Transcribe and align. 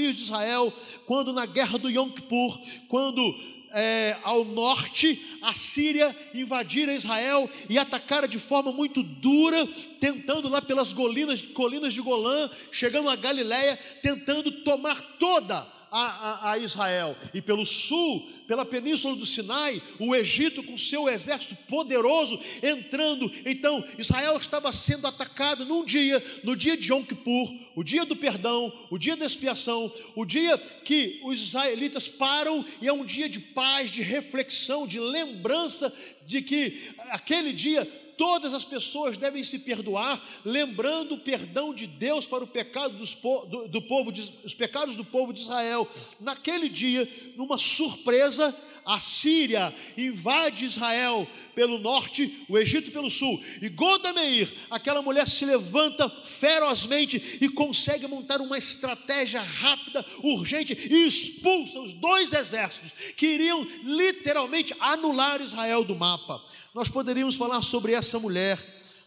desafios 0.00 0.16
de 0.16 0.22
Israel, 0.22 0.72
quando 1.06 1.32
na 1.32 1.46
guerra 1.46 1.78
do 1.78 1.90
Yom 1.90 2.10
Kippur, 2.10 2.58
quando 2.88 3.34
é, 3.72 4.16
ao 4.24 4.44
norte, 4.44 5.38
a 5.42 5.54
Síria 5.54 6.16
invadira 6.34 6.92
Israel 6.92 7.48
e 7.68 7.78
atacara 7.78 8.26
de 8.26 8.38
forma 8.38 8.72
muito 8.72 9.02
dura, 9.02 9.66
tentando 10.00 10.48
lá 10.48 10.60
pelas 10.60 10.92
colinas, 10.92 11.42
colinas 11.42 11.92
de 11.92 12.00
Golã, 12.00 12.50
chegando 12.72 13.08
a 13.08 13.16
Galiléia, 13.16 13.78
tentando 14.02 14.50
tomar 14.62 15.00
toda 15.18 15.79
a, 15.90 16.00
a, 16.00 16.52
a, 16.52 16.58
Israel. 16.58 17.16
E 17.34 17.42
pelo 17.42 17.66
sul, 17.66 18.28
pela 18.46 18.64
península 18.64 19.16
do 19.16 19.26
Sinai, 19.26 19.82
o 19.98 20.14
Egito 20.14 20.62
com 20.62 20.76
seu 20.78 21.08
exército 21.08 21.56
poderoso 21.68 22.38
entrando. 22.62 23.30
Então, 23.44 23.84
Israel 23.98 24.36
estava 24.36 24.72
sendo 24.72 25.06
atacado 25.06 25.64
num 25.64 25.84
dia, 25.84 26.22
no 26.44 26.56
dia 26.56 26.76
de 26.76 26.92
Yom 26.92 27.04
Kippur, 27.04 27.52
o 27.74 27.82
dia 27.82 28.04
do 28.04 28.16
perdão, 28.16 28.72
o 28.90 28.98
dia 28.98 29.16
da 29.16 29.26
expiação, 29.26 29.92
o 30.14 30.24
dia 30.24 30.56
que 30.58 31.20
os 31.24 31.40
israelitas 31.40 32.08
param 32.08 32.64
e 32.80 32.88
é 32.88 32.92
um 32.92 33.04
dia 33.04 33.28
de 33.28 33.40
paz, 33.40 33.90
de 33.90 34.02
reflexão, 34.02 34.86
de 34.86 35.00
lembrança 35.00 35.92
de 36.26 36.42
que 36.42 36.80
aquele 37.10 37.52
dia 37.52 37.88
todas 38.20 38.52
as 38.52 38.66
pessoas 38.66 39.16
devem 39.16 39.42
se 39.42 39.58
perdoar, 39.58 40.22
lembrando 40.44 41.14
o 41.14 41.18
perdão 41.18 41.72
de 41.72 41.86
Deus 41.86 42.26
para 42.26 42.44
o 42.44 42.46
pecado 42.46 42.94
dos, 42.98 43.14
do, 43.14 43.66
do 43.66 43.80
povo, 43.80 44.12
de, 44.12 44.30
os 44.44 44.52
pecados 44.52 44.94
do 44.94 45.02
povo 45.06 45.32
de 45.32 45.40
Israel. 45.40 45.88
Naquele 46.20 46.68
dia, 46.68 47.08
numa 47.34 47.56
surpresa, 47.56 48.54
a 48.90 48.98
Síria 48.98 49.72
invade 49.96 50.64
Israel 50.64 51.28
pelo 51.54 51.78
norte, 51.78 52.44
o 52.48 52.58
Egito 52.58 52.90
pelo 52.90 53.08
sul. 53.08 53.40
E 53.62 53.68
Godameir, 53.68 54.52
aquela 54.68 55.00
mulher 55.00 55.28
se 55.28 55.44
levanta 55.44 56.10
ferozmente 56.24 57.38
e 57.40 57.48
consegue 57.48 58.08
montar 58.08 58.40
uma 58.40 58.58
estratégia 58.58 59.42
rápida, 59.42 60.04
urgente 60.24 60.76
e 60.90 61.06
expulsa 61.06 61.78
os 61.78 61.92
dois 61.92 62.32
exércitos 62.32 62.92
que 63.16 63.28
iriam 63.28 63.64
literalmente 63.84 64.74
anular 64.80 65.40
Israel 65.40 65.84
do 65.84 65.94
mapa. 65.94 66.42
Nós 66.74 66.88
poderíamos 66.88 67.36
falar 67.36 67.62
sobre 67.62 67.92
essa 67.92 68.18
mulher, 68.18 68.58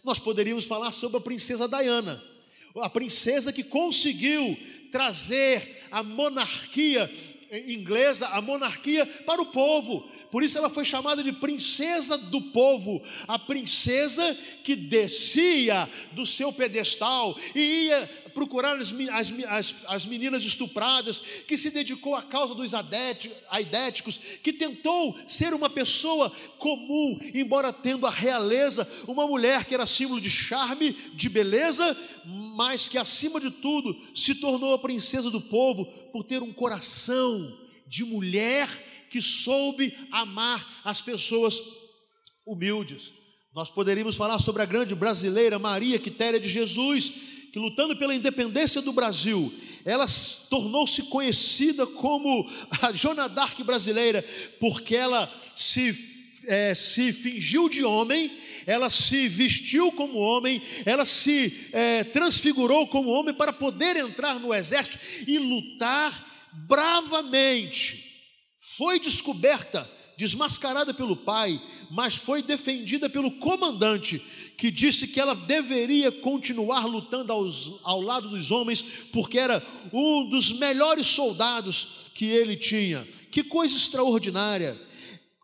nós 0.02 0.17
poderíamos 0.17 0.63
falar 0.63 0.94
sobre 0.94 1.17
a 1.17 1.22
princesa 1.22 1.67
Diana, 1.67 2.23
a 2.75 2.89
princesa 2.89 3.52
que 3.52 3.63
conseguiu 3.63 4.57
trazer 4.91 5.83
a 5.91 6.02
monarquia 6.02 7.32
inglesa, 7.57 8.27
a 8.27 8.41
monarquia 8.41 9.05
para 9.05 9.41
o 9.41 9.47
povo. 9.47 10.09
Por 10.31 10.43
isso 10.43 10.57
ela 10.57 10.69
foi 10.69 10.85
chamada 10.85 11.23
de 11.23 11.31
princesa 11.31 12.17
do 12.17 12.41
povo, 12.41 13.01
a 13.27 13.37
princesa 13.37 14.35
que 14.63 14.75
descia 14.75 15.89
do 16.11 16.25
seu 16.25 16.51
pedestal 16.51 17.37
e 17.53 17.85
ia 17.85 18.09
procurar 18.33 18.77
as, 18.77 18.93
as, 19.47 19.75
as 19.87 20.05
meninas 20.05 20.43
estupradas, 20.43 21.19
que 21.19 21.57
se 21.57 21.69
dedicou 21.69 22.15
à 22.15 22.21
causa 22.21 22.53
dos 22.55 22.73
aidéticos, 22.73 24.17
que 24.41 24.51
tentou 24.51 25.15
ser 25.27 25.53
uma 25.53 25.69
pessoa 25.69 26.29
comum, 26.57 27.19
embora 27.33 27.71
tendo 27.71 28.05
a 28.05 28.11
realeza, 28.11 28.87
uma 29.07 29.27
mulher 29.27 29.65
que 29.65 29.73
era 29.73 29.85
símbolo 29.85 30.19
de 30.19 30.29
charme, 30.29 30.93
de 31.13 31.29
beleza, 31.29 31.97
mas 32.25 32.89
que 32.89 32.97
acima 32.97 33.39
de 33.39 33.51
tudo 33.51 33.95
se 34.15 34.35
tornou 34.35 34.73
a 34.73 34.79
princesa 34.79 35.29
do 35.29 35.41
povo 35.41 35.85
por 36.11 36.23
ter 36.23 36.41
um 36.41 36.53
coração 36.53 37.57
de 37.87 38.03
mulher 38.03 38.67
que 39.09 39.21
soube 39.21 39.95
amar 40.11 40.81
as 40.83 41.01
pessoas 41.01 41.61
humildes. 42.45 43.13
Nós 43.53 43.69
poderíamos 43.69 44.15
falar 44.15 44.39
sobre 44.39 44.63
a 44.63 44.65
grande 44.65 44.95
brasileira 44.95 45.59
Maria 45.59 45.99
Quitéria 45.99 46.39
de 46.39 46.49
Jesus, 46.49 47.13
que 47.53 47.59
lutando 47.59 47.95
pela 47.95 48.15
independência 48.15 48.81
do 48.81 48.91
Brasil, 48.91 49.53
ela 49.85 50.07
tornou-se 50.49 51.03
conhecida 51.03 51.85
como 51.85 52.49
a 52.81 52.91
Joana 52.91 53.29
d'Arc 53.29 53.63
brasileira, 53.63 54.25
porque 54.59 54.95
ela 54.95 55.31
se 55.55 56.11
é, 56.47 56.73
se 56.73 57.13
fingiu 57.13 57.69
de 57.69 57.83
homem, 57.83 58.35
ela 58.65 58.89
se 58.89 59.29
vestiu 59.29 59.91
como 59.91 60.17
homem, 60.17 60.63
ela 60.83 61.05
se 61.05 61.69
é, 61.72 62.03
transfigurou 62.03 62.88
como 62.88 63.11
homem 63.11 63.35
para 63.35 63.53
poder 63.53 63.97
entrar 63.97 64.39
no 64.39 64.51
exército 64.51 64.97
e 65.28 65.38
lutar 65.38 66.49
bravamente. 66.51 68.03
Foi 68.59 68.99
descoberta 68.99 69.88
desmascarada 70.23 70.94
pelo 70.94 71.17
pai, 71.17 71.61
mas 71.91 72.16
foi 72.16 72.41
defendida 72.41 73.09
pelo 73.09 73.29
comandante, 73.29 74.23
que 74.57 74.72
disse 74.72 75.06
que 75.06 75.19
ela 75.19 75.35
deveria 75.35 76.13
continuar 76.13 76.85
lutando 76.85 77.34
aos, 77.34 77.73
ao 77.84 78.00
lado 78.00 78.29
dos 78.29 78.50
homens, 78.50 78.81
porque 79.11 79.38
era 79.38 79.61
um 79.91 80.29
dos 80.29 80.50
melhores 80.53 81.07
soldados 81.07 82.09
que 82.13 82.25
ele 82.25 82.56
tinha. 82.56 83.06
Que 83.29 83.44
coisa 83.44 83.75
extraordinária! 83.75 84.79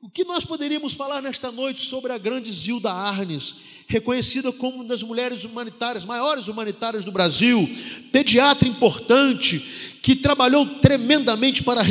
O 0.02 0.10
que 0.10 0.24
nós 0.24 0.46
poderíamos 0.46 0.94
falar 0.94 1.22
nesta 1.22 1.52
noite 1.52 1.82
sobre 1.82 2.14
a 2.14 2.18
grande 2.18 2.50
Zilda 2.54 2.90
Arnes, 2.90 3.54
reconhecida 3.86 4.50
como 4.50 4.78
uma 4.78 4.86
das 4.86 5.04
mulheres 5.04 5.44
humanitárias, 5.44 6.06
maiores 6.06 6.48
humanitárias 6.48 7.04
do 7.04 7.12
Brasil, 7.12 7.70
pediatra 8.10 8.66
importante, 8.66 9.60
que 10.02 10.16
trabalhou 10.16 10.66
tremendamente 10.80 11.62
para 11.64 11.82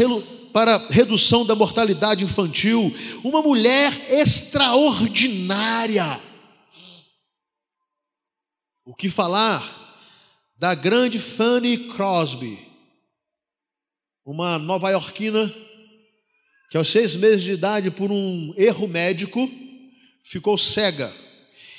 para 0.52 0.88
redução 0.88 1.44
da 1.44 1.54
mortalidade 1.54 2.24
infantil, 2.24 2.92
uma 3.22 3.42
mulher 3.42 4.10
extraordinária. 4.10 6.20
O 8.84 8.94
que 8.94 9.08
falar 9.08 9.76
da 10.56 10.74
grande 10.74 11.18
Fanny 11.18 11.88
Crosby, 11.88 12.66
uma 14.24 14.58
nova-iorquina 14.58 15.54
que 16.70 16.76
aos 16.76 16.88
seis 16.88 17.16
meses 17.16 17.42
de 17.42 17.52
idade, 17.52 17.90
por 17.90 18.12
um 18.12 18.52
erro 18.56 18.86
médico, 18.86 19.50
ficou 20.22 20.58
cega 20.58 21.14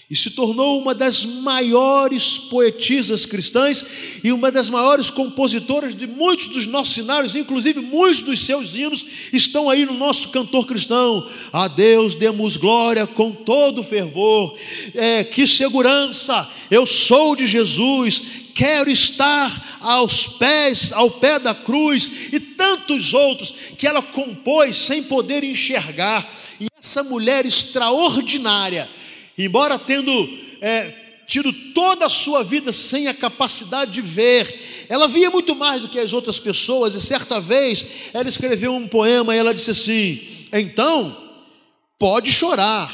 e 0.09 0.15
se 0.15 0.31
tornou 0.31 0.81
uma 0.81 0.95
das 0.95 1.23
maiores 1.23 2.35
poetisas 2.35 3.27
cristãs 3.27 3.85
e 4.23 4.31
uma 4.31 4.51
das 4.51 4.67
maiores 4.67 5.11
compositoras 5.11 5.93
de 5.93 6.07
muitos 6.07 6.47
dos 6.47 6.65
nossos 6.65 6.95
cenários, 6.95 7.35
inclusive 7.35 7.79
muitos 7.79 8.23
dos 8.23 8.43
seus 8.43 8.75
hinos 8.75 9.05
estão 9.31 9.69
aí 9.69 9.85
no 9.85 9.93
nosso 9.93 10.29
cantor 10.29 10.65
cristão. 10.65 11.29
A 11.53 11.67
Deus 11.67 12.15
demos 12.15 12.57
glória 12.57 13.05
com 13.05 13.31
todo 13.31 13.83
fervor, 13.83 14.57
é, 14.95 15.23
que 15.23 15.45
segurança, 15.45 16.49
eu 16.71 16.87
sou 16.87 17.35
de 17.35 17.45
Jesus, 17.45 18.23
quero 18.55 18.89
estar 18.89 19.77
aos 19.79 20.25
pés, 20.25 20.91
ao 20.91 21.11
pé 21.11 21.37
da 21.37 21.53
cruz, 21.53 22.09
e 22.33 22.39
tantos 22.39 23.13
outros 23.13 23.53
que 23.77 23.85
ela 23.85 24.01
compôs 24.01 24.75
sem 24.75 25.03
poder 25.03 25.43
enxergar. 25.43 26.27
E 26.59 26.65
essa 26.77 27.03
mulher 27.03 27.45
extraordinária, 27.45 28.89
embora 29.45 29.79
tendo 29.79 30.11
é, 30.61 31.09
tido 31.29 31.53
toda 31.73 32.07
a 32.07 32.09
sua 32.09 32.43
vida 32.43 32.73
sem 32.73 33.07
a 33.07 33.13
capacidade 33.13 33.91
de 33.91 34.01
ver, 34.01 34.87
ela 34.89 35.07
via 35.07 35.29
muito 35.29 35.55
mais 35.55 35.79
do 35.79 35.87
que 35.87 35.99
as 35.99 36.11
outras 36.11 36.39
pessoas, 36.39 36.95
e 36.95 37.01
certa 37.01 37.39
vez 37.39 38.09
ela 38.13 38.27
escreveu 38.27 38.73
um 38.73 38.87
poema 38.87 39.35
e 39.35 39.37
ela 39.37 39.53
disse 39.53 39.69
assim: 39.71 40.47
Então, 40.51 41.15
pode 41.99 42.31
chorar, 42.31 42.91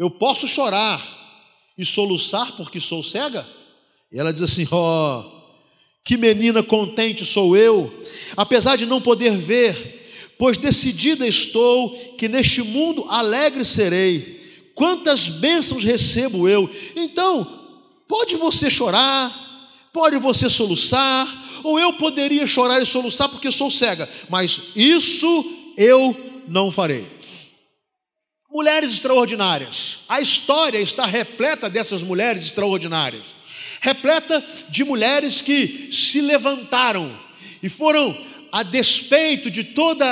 eu 0.00 0.10
posso 0.10 0.48
chorar 0.48 1.16
e 1.78 1.86
soluçar 1.86 2.56
porque 2.56 2.80
sou 2.80 3.04
cega? 3.04 3.48
E 4.12 4.18
ela 4.18 4.32
diz 4.32 4.42
assim: 4.42 4.66
Ó, 4.68 5.20
oh, 5.20 5.38
que 6.04 6.16
menina 6.16 6.60
contente 6.60 7.24
sou 7.24 7.56
eu, 7.56 8.02
apesar 8.36 8.76
de 8.76 8.84
não 8.84 9.00
poder 9.00 9.36
ver, 9.36 10.34
pois 10.36 10.58
decidida 10.58 11.24
estou 11.24 11.90
que 12.16 12.26
neste 12.26 12.62
mundo 12.62 13.04
alegre 13.08 13.64
serei 13.64 14.37
quantas 14.78 15.28
bênçãos 15.28 15.82
recebo 15.82 16.48
eu. 16.48 16.70
Então, 16.94 17.44
pode 18.06 18.36
você 18.36 18.70
chorar, 18.70 19.28
pode 19.92 20.16
você 20.18 20.48
soluçar, 20.48 21.26
ou 21.64 21.80
eu 21.80 21.94
poderia 21.94 22.46
chorar 22.46 22.80
e 22.80 22.86
soluçar 22.86 23.28
porque 23.28 23.50
sou 23.50 23.72
cega, 23.72 24.08
mas 24.30 24.60
isso 24.76 25.72
eu 25.76 26.16
não 26.46 26.70
farei. 26.70 27.10
Mulheres 28.48 28.92
extraordinárias, 28.92 29.98
a 30.08 30.20
história 30.20 30.78
está 30.78 31.04
repleta 31.06 31.68
dessas 31.68 32.00
mulheres 32.00 32.44
extraordinárias, 32.44 33.24
repleta 33.80 34.44
de 34.68 34.84
mulheres 34.84 35.42
que 35.42 35.88
se 35.90 36.20
levantaram 36.20 37.18
e 37.60 37.68
foram 37.68 38.16
a 38.50 38.62
despeito 38.62 39.50
de 39.50 39.64
todo 39.64 40.02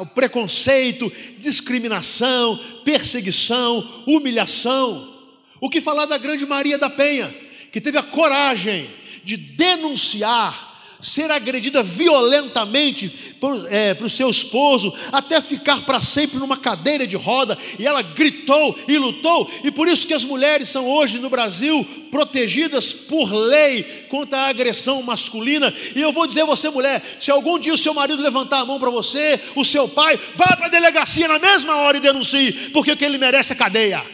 o 0.00 0.06
preconceito, 0.06 1.12
discriminação, 1.38 2.58
perseguição, 2.84 4.04
humilhação. 4.06 5.14
O 5.60 5.70
que 5.70 5.80
falar 5.80 6.06
da 6.06 6.18
grande 6.18 6.44
Maria 6.44 6.78
da 6.78 6.90
Penha, 6.90 7.34
que 7.72 7.80
teve 7.80 7.98
a 7.98 8.02
coragem 8.02 8.90
de 9.24 9.36
denunciar 9.36 10.75
ser 11.06 11.30
agredida 11.30 11.84
violentamente 11.84 13.08
para 13.40 13.72
é, 13.72 13.96
o 14.02 14.10
seu 14.10 14.28
esposo, 14.28 14.92
até 15.12 15.40
ficar 15.40 15.82
para 15.82 16.00
sempre 16.00 16.38
numa 16.38 16.56
cadeira 16.56 17.06
de 17.06 17.14
roda, 17.14 17.56
e 17.78 17.86
ela 17.86 18.02
gritou 18.02 18.76
e 18.88 18.98
lutou, 18.98 19.48
e 19.62 19.70
por 19.70 19.86
isso 19.86 20.06
que 20.06 20.14
as 20.14 20.24
mulheres 20.24 20.68
são 20.68 20.88
hoje 20.88 21.20
no 21.20 21.30
Brasil 21.30 21.84
protegidas 22.10 22.92
por 22.92 23.32
lei 23.32 23.84
contra 24.08 24.40
a 24.40 24.48
agressão 24.48 25.00
masculina. 25.02 25.72
E 25.94 26.00
eu 26.00 26.12
vou 26.12 26.26
dizer 26.26 26.42
a 26.42 26.46
você, 26.46 26.68
mulher, 26.68 27.02
se 27.20 27.30
algum 27.30 27.58
dia 27.58 27.74
o 27.74 27.78
seu 27.78 27.94
marido 27.94 28.20
levantar 28.20 28.60
a 28.60 28.66
mão 28.66 28.80
para 28.80 28.90
você, 28.90 29.40
o 29.54 29.64
seu 29.64 29.88
pai, 29.88 30.18
vá 30.34 30.56
para 30.56 30.66
a 30.66 30.70
delegacia 30.70 31.28
na 31.28 31.38
mesma 31.38 31.76
hora 31.76 31.98
e 31.98 32.00
denuncie, 32.00 32.70
porque 32.70 32.90
o 32.90 32.96
que 32.96 33.04
ele 33.04 33.18
merece 33.18 33.52
é 33.52 33.56
cadeia. 33.56 34.04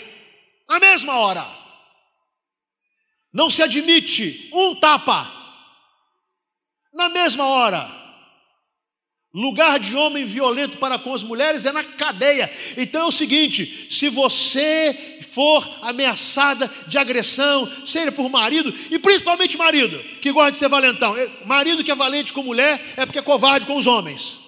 Na 0.69 0.79
mesma 0.79 1.17
hora. 1.17 1.47
Não 3.33 3.49
se 3.49 3.62
admite 3.62 4.50
um 4.53 4.75
tapa 4.75 5.42
na 6.93 7.09
mesma 7.09 7.47
hora. 7.47 8.03
Lugar 9.35 9.79
de 9.79 9.97
homem 9.97 10.27
violento 10.27 10.77
para 10.77 10.99
com 10.99 11.15
as 11.15 11.23
mulheres 11.23 11.65
é 11.65 11.73
na 11.73 11.83
cadeia. 11.83 12.53
Então 12.77 13.03
é 13.03 13.06
o 13.06 13.12
seguinte: 13.12 13.89
se 13.91 14.11
você 14.11 15.21
for 15.31 15.67
ameaçada 15.81 16.71
de 16.87 16.99
agressão, 16.99 17.71
seja 17.87 18.12
por 18.12 18.29
marido, 18.29 18.75
e 18.91 18.99
principalmente 18.99 19.56
marido, 19.56 19.99
que 20.21 20.31
gosta 20.31 20.53
de 20.53 20.59
ser 20.59 20.69
valentão, 20.69 21.15
marido 21.47 21.83
que 21.83 21.91
é 21.91 21.94
valente 21.94 22.33
com 22.33 22.43
mulher 22.43 22.79
é 22.94 23.06
porque 23.06 23.19
é 23.19 23.23
covarde 23.23 23.65
com 23.65 23.77
os 23.77 23.87
homens. 23.87 24.39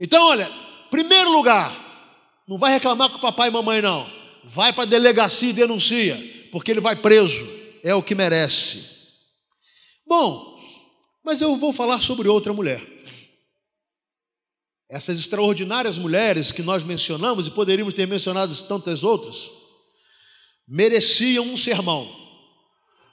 Então, 0.00 0.26
olha, 0.26 0.50
primeiro 0.90 1.30
lugar, 1.30 1.88
não 2.46 2.58
vai 2.58 2.72
reclamar 2.72 3.08
com 3.10 3.18
o 3.18 3.20
papai 3.20 3.48
e 3.48 3.52
mamãe, 3.52 3.80
não. 3.80 4.10
Vai 4.42 4.72
para 4.72 4.82
a 4.82 4.86
delegacia 4.86 5.50
e 5.50 5.52
denuncia, 5.52 6.48
porque 6.50 6.72
ele 6.72 6.80
vai 6.80 6.96
preso, 6.96 7.46
é 7.84 7.94
o 7.94 8.02
que 8.02 8.16
merece. 8.16 8.84
Bom, 10.04 10.57
mas 11.28 11.42
eu 11.42 11.56
vou 11.56 11.74
falar 11.74 12.00
sobre 12.00 12.26
outra 12.26 12.54
mulher. 12.54 12.82
Essas 14.88 15.18
extraordinárias 15.18 15.98
mulheres 15.98 16.50
que 16.50 16.62
nós 16.62 16.82
mencionamos 16.82 17.46
e 17.46 17.50
poderíamos 17.50 17.92
ter 17.92 18.06
mencionado 18.06 18.56
tantas 18.62 19.04
outras, 19.04 19.50
mereciam 20.66 21.44
um 21.44 21.54
sermão. 21.54 22.10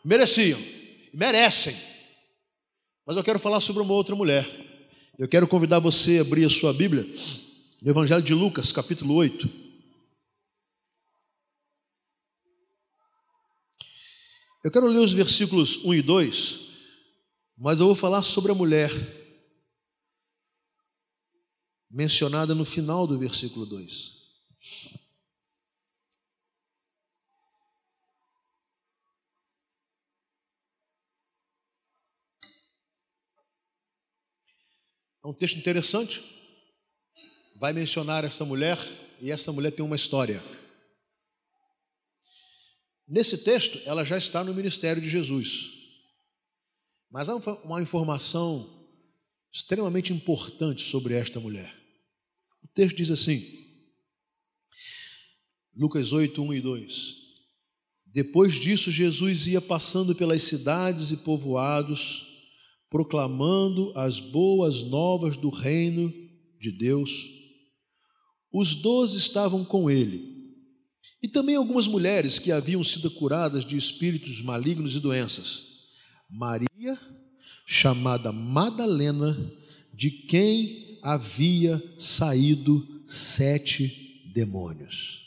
Mereciam, 0.01 0.63
merecem. 1.13 1.75
Mas 3.05 3.17
eu 3.17 3.23
quero 3.23 3.37
falar 3.37 3.59
sobre 3.59 3.81
uma 3.81 3.93
outra 3.93 4.15
mulher. 4.15 4.49
Eu 5.19 5.27
quero 5.27 5.45
convidar 5.45 5.79
você 5.79 6.19
a 6.19 6.21
abrir 6.21 6.45
a 6.45 6.49
sua 6.49 6.71
Bíblia 6.71 7.05
no 7.81 7.91
Evangelho 7.91 8.23
de 8.23 8.33
Lucas, 8.33 8.71
capítulo 8.71 9.13
8. 9.13 9.49
Eu 14.63 14.71
quero 14.71 14.87
ler 14.87 14.99
os 14.99 15.11
versículos 15.11 15.83
1 15.83 15.95
e 15.95 16.01
2 16.01 16.64
mas 17.57 17.79
eu 17.79 17.85
vou 17.85 17.95
falar 17.95 18.21
sobre 18.21 18.51
a 18.51 18.55
mulher, 18.55 18.91
mencionada 21.89 22.53
no 22.53 22.65
final 22.65 23.07
do 23.07 23.17
versículo 23.17 23.65
2. 23.65 24.15
É 35.23 35.27
um 35.27 35.33
texto 35.33 35.57
interessante. 35.57 36.23
Vai 37.55 37.73
mencionar 37.73 38.23
essa 38.23 38.45
mulher 38.45 38.77
e 39.19 39.31
essa 39.31 39.51
mulher 39.51 39.71
tem 39.71 39.83
uma 39.83 39.95
história. 39.95 40.43
Nesse 43.07 43.37
texto, 43.37 43.79
ela 43.85 44.03
já 44.03 44.19
está 44.19 44.43
no 44.43 44.53
ministério 44.53 45.01
de 45.01 45.09
Jesus. 45.09 45.74
Mas 47.15 47.29
há 47.29 47.35
uma 47.63 47.81
informação 47.81 48.69
extremamente 49.49 50.11
importante 50.11 50.83
sobre 50.83 51.13
esta 51.13 51.39
mulher. 51.39 51.73
O 52.61 52.67
texto 52.67 52.97
diz 52.97 53.09
assim, 53.09 53.41
Lucas 55.73 56.11
8, 56.11 56.43
1 56.43 56.53
e 56.55 56.59
2. 56.59 57.15
Depois 58.07 58.55
disso, 58.55 58.91
Jesus 58.91 59.47
ia 59.47 59.61
passando 59.61 60.13
pelas 60.13 60.43
cidades 60.43 61.09
e 61.09 61.15
povoados, 61.15 62.27
proclamando 62.89 63.93
as 63.95 64.19
boas 64.19 64.83
novas 64.83 65.37
do 65.37 65.47
reino 65.47 66.13
de 66.59 66.69
Deus. 66.69 67.29
Os 68.51 68.75
doze 68.75 69.17
estavam 69.17 69.63
com 69.63 69.89
ele, 69.89 70.51
e 71.23 71.29
também 71.29 71.55
algumas 71.55 71.87
mulheres 71.87 72.39
que 72.39 72.51
haviam 72.51 72.83
sido 72.83 73.09
curadas 73.09 73.63
de 73.63 73.77
espíritos 73.77 74.41
malignos 74.41 74.97
e 74.97 74.99
doenças. 74.99 75.74
Maria, 76.29 76.99
chamada 77.65 78.31
Madalena, 78.31 79.35
de 79.93 80.09
quem 80.09 80.99
havia 81.03 81.81
saído 81.99 83.03
sete 83.07 84.31
demônios. 84.33 85.23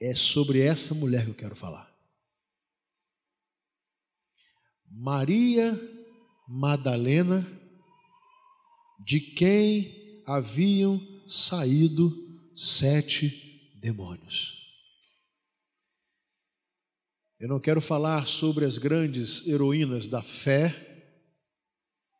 É 0.00 0.14
sobre 0.14 0.60
essa 0.60 0.94
mulher 0.94 1.24
que 1.24 1.30
eu 1.30 1.34
quero 1.34 1.56
falar. 1.56 1.90
Maria 4.88 5.78
Madalena, 6.48 7.46
de 9.04 9.20
quem 9.20 10.22
haviam 10.26 11.00
saído 11.28 12.12
sete 12.56 13.72
demônios. 13.80 14.55
Eu 17.38 17.48
não 17.48 17.60
quero 17.60 17.82
falar 17.82 18.26
sobre 18.26 18.64
as 18.64 18.78
grandes 18.78 19.46
heroínas 19.46 20.08
da 20.08 20.22
fé 20.22 21.12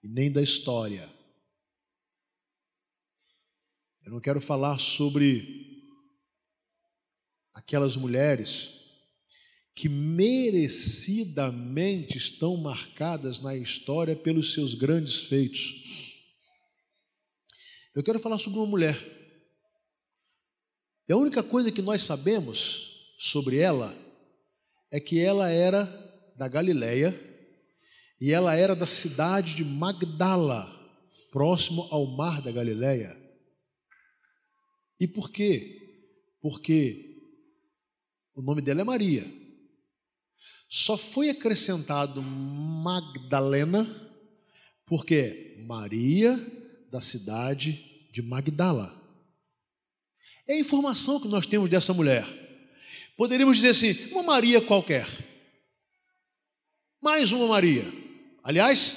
e 0.03 0.09
nem 0.09 0.31
da 0.31 0.43
história. 0.43 1.11
Eu 4.05 4.13
não 4.13 4.21
quero 4.21 4.43
falar 4.43 4.79
sobre 4.79 5.83
aquelas 7.55 7.97
mulheres 7.97 8.69
que 9.75 9.89
merecidamente 9.89 12.19
estão 12.19 12.55
marcadas 12.59 13.41
na 13.41 13.57
história 13.57 14.15
pelos 14.15 14.53
seus 14.53 14.75
grandes 14.75 15.21
feitos. 15.21 15.83
Eu 17.95 18.03
quero 18.03 18.21
falar 18.21 18.37
sobre 18.39 18.59
uma 18.59 18.69
mulher. 18.69 19.03
E 21.09 21.13
a 21.13 21.17
única 21.17 21.43
coisa 21.43 21.73
que 21.73 21.81
nós 21.81 22.03
sabemos 22.03 23.15
sobre 23.19 23.57
ela 23.57 24.05
é 24.91 25.01
que 25.01 25.21
ela 25.21 25.51
era 25.51 25.85
da 26.37 26.49
Galileia 26.49 27.19
e 28.21 28.33
ela 28.33 28.55
era 28.55 28.75
da 28.75 28.87
cidade 28.87 29.55
de 29.55 29.65
Magdala, 29.65 30.73
próximo 31.31 31.83
ao 31.91 32.07
mar 32.07 32.41
da 32.41 32.51
Galileia. 32.51 33.17
E 34.99 35.07
por 35.07 35.31
quê? 35.31 35.83
Porque 36.41 37.19
o 38.35 38.43
nome 38.43 38.63
dela 38.63 38.81
é 38.81 38.85
Maria. 38.85 39.31
Só 40.69 40.97
foi 40.97 41.29
acrescentado 41.29 42.23
Magdalena 42.23 43.85
porque 44.87 45.63
Maria 45.67 46.35
da 46.91 47.01
cidade 47.01 48.09
de 48.13 48.23
Magdala. 48.23 48.95
É 50.47 50.55
a 50.55 50.61
informação 50.61 51.21
que 51.21 51.29
nós 51.29 51.45
temos 51.45 51.69
dessa 51.69 51.93
mulher. 51.93 52.46
Poderíamos 53.17 53.57
dizer 53.57 53.71
assim, 53.71 53.97
uma 54.13 54.23
Maria 54.23 54.61
qualquer. 54.61 55.09
Mais 57.03 57.33
uma 57.33 57.47
Maria. 57.47 57.91
Aliás, 58.45 58.95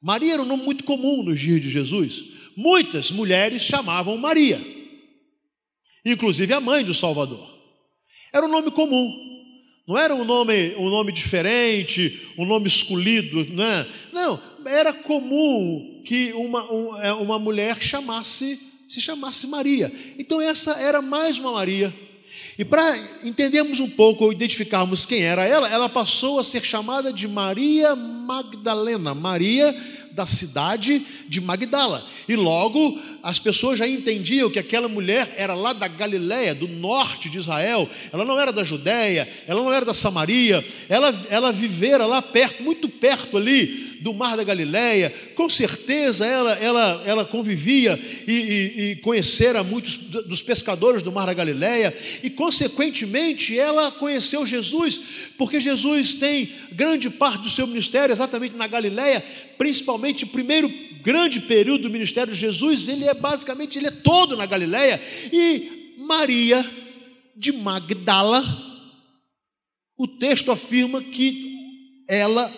Maria 0.00 0.34
era 0.34 0.42
um 0.42 0.46
nome 0.46 0.64
muito 0.64 0.82
comum 0.84 1.22
nos 1.22 1.38
dias 1.38 1.60
de 1.60 1.68
Jesus. 1.68 2.24
Muitas 2.56 3.10
mulheres 3.10 3.62
chamavam 3.62 4.16
Maria, 4.16 4.60
inclusive 6.04 6.52
a 6.52 6.60
mãe 6.60 6.82
do 6.82 6.94
Salvador. 6.94 7.48
Era 8.32 8.46
um 8.46 8.50
nome 8.50 8.70
comum. 8.70 9.28
Não 9.86 9.98
era 9.98 10.14
um 10.14 10.24
nome, 10.24 10.74
um 10.76 10.88
nome 10.88 11.10
diferente, 11.10 12.20
um 12.38 12.46
nome 12.46 12.68
escolhido, 12.68 13.44
não 13.52 13.64
é? 13.64 13.88
Não, 14.12 14.40
era 14.64 14.92
comum 14.92 16.02
que 16.06 16.32
uma, 16.32 16.70
um, 16.72 16.96
é, 16.96 17.12
uma 17.12 17.38
mulher 17.40 17.82
chamasse, 17.82 18.60
se 18.88 19.00
chamasse 19.00 19.46
Maria. 19.48 19.92
Então 20.16 20.40
essa 20.40 20.72
era 20.80 21.02
mais 21.02 21.38
uma 21.38 21.52
Maria 21.52 21.92
e 22.60 22.64
para 22.64 22.94
entendermos 23.24 23.80
um 23.80 23.88
pouco 23.88 24.24
ou 24.24 24.32
identificarmos 24.32 25.06
quem 25.06 25.22
era 25.22 25.46
ela, 25.46 25.66
ela 25.66 25.88
passou 25.88 26.38
a 26.38 26.44
ser 26.44 26.62
chamada 26.62 27.10
de 27.10 27.26
Maria 27.26 27.96
Magdalena, 27.96 29.14
Maria 29.14 29.74
da 30.12 30.26
cidade 30.26 31.06
de 31.28 31.40
Magdala. 31.40 32.06
E 32.28 32.36
logo 32.36 33.00
as 33.22 33.38
pessoas 33.38 33.78
já 33.78 33.86
entendiam 33.86 34.50
que 34.50 34.58
aquela 34.58 34.88
mulher 34.88 35.34
era 35.36 35.54
lá 35.54 35.72
da 35.72 35.88
Galiléia, 35.88 36.54
do 36.54 36.68
norte 36.68 37.28
de 37.28 37.38
Israel. 37.38 37.88
Ela 38.12 38.24
não 38.24 38.38
era 38.38 38.52
da 38.52 38.64
Judéia, 38.64 39.28
ela 39.46 39.62
não 39.62 39.72
era 39.72 39.84
da 39.84 39.94
Samaria, 39.94 40.64
ela, 40.88 41.26
ela 41.30 41.52
vivera 41.52 42.06
lá 42.06 42.20
perto, 42.20 42.62
muito 42.62 42.88
perto 42.88 43.36
ali 43.36 43.98
do 44.00 44.14
Mar 44.14 44.36
da 44.36 44.42
Galileia, 44.42 45.12
com 45.34 45.48
certeza 45.48 46.24
ela, 46.26 46.52
ela, 46.54 47.02
ela 47.04 47.24
convivia 47.24 48.00
e, 48.26 48.32
e, 48.32 48.90
e 48.92 48.96
conhecera 48.96 49.62
muitos 49.62 49.96
dos 49.96 50.42
pescadores 50.42 51.02
do 51.02 51.12
Mar 51.12 51.26
da 51.26 51.34
Galileia, 51.34 51.94
e 52.22 52.30
consequentemente 52.30 53.58
ela 53.58 53.90
conheceu 53.90 54.46
Jesus, 54.46 55.00
porque 55.36 55.60
Jesus 55.60 56.14
tem 56.14 56.50
grande 56.72 57.10
parte 57.10 57.42
do 57.42 57.50
seu 57.50 57.66
ministério 57.66 58.12
exatamente 58.12 58.56
na 58.56 58.66
Galileia, 58.66 59.22
principalmente 59.58 59.99
o 60.24 60.26
primeiro 60.26 60.68
grande 61.02 61.40
período 61.40 61.82
do 61.82 61.90
ministério 61.90 62.32
de 62.32 62.38
Jesus, 62.38 62.88
ele 62.88 63.06
é 63.06 63.14
basicamente, 63.14 63.78
ele 63.78 63.88
é 63.88 63.90
todo 63.90 64.36
na 64.36 64.46
Galileia, 64.46 65.00
e 65.32 65.94
Maria 65.98 66.64
de 67.36 67.52
Magdala, 67.52 68.44
o 69.96 70.06
texto 70.06 70.50
afirma 70.50 71.02
que 71.02 72.04
ela 72.08 72.52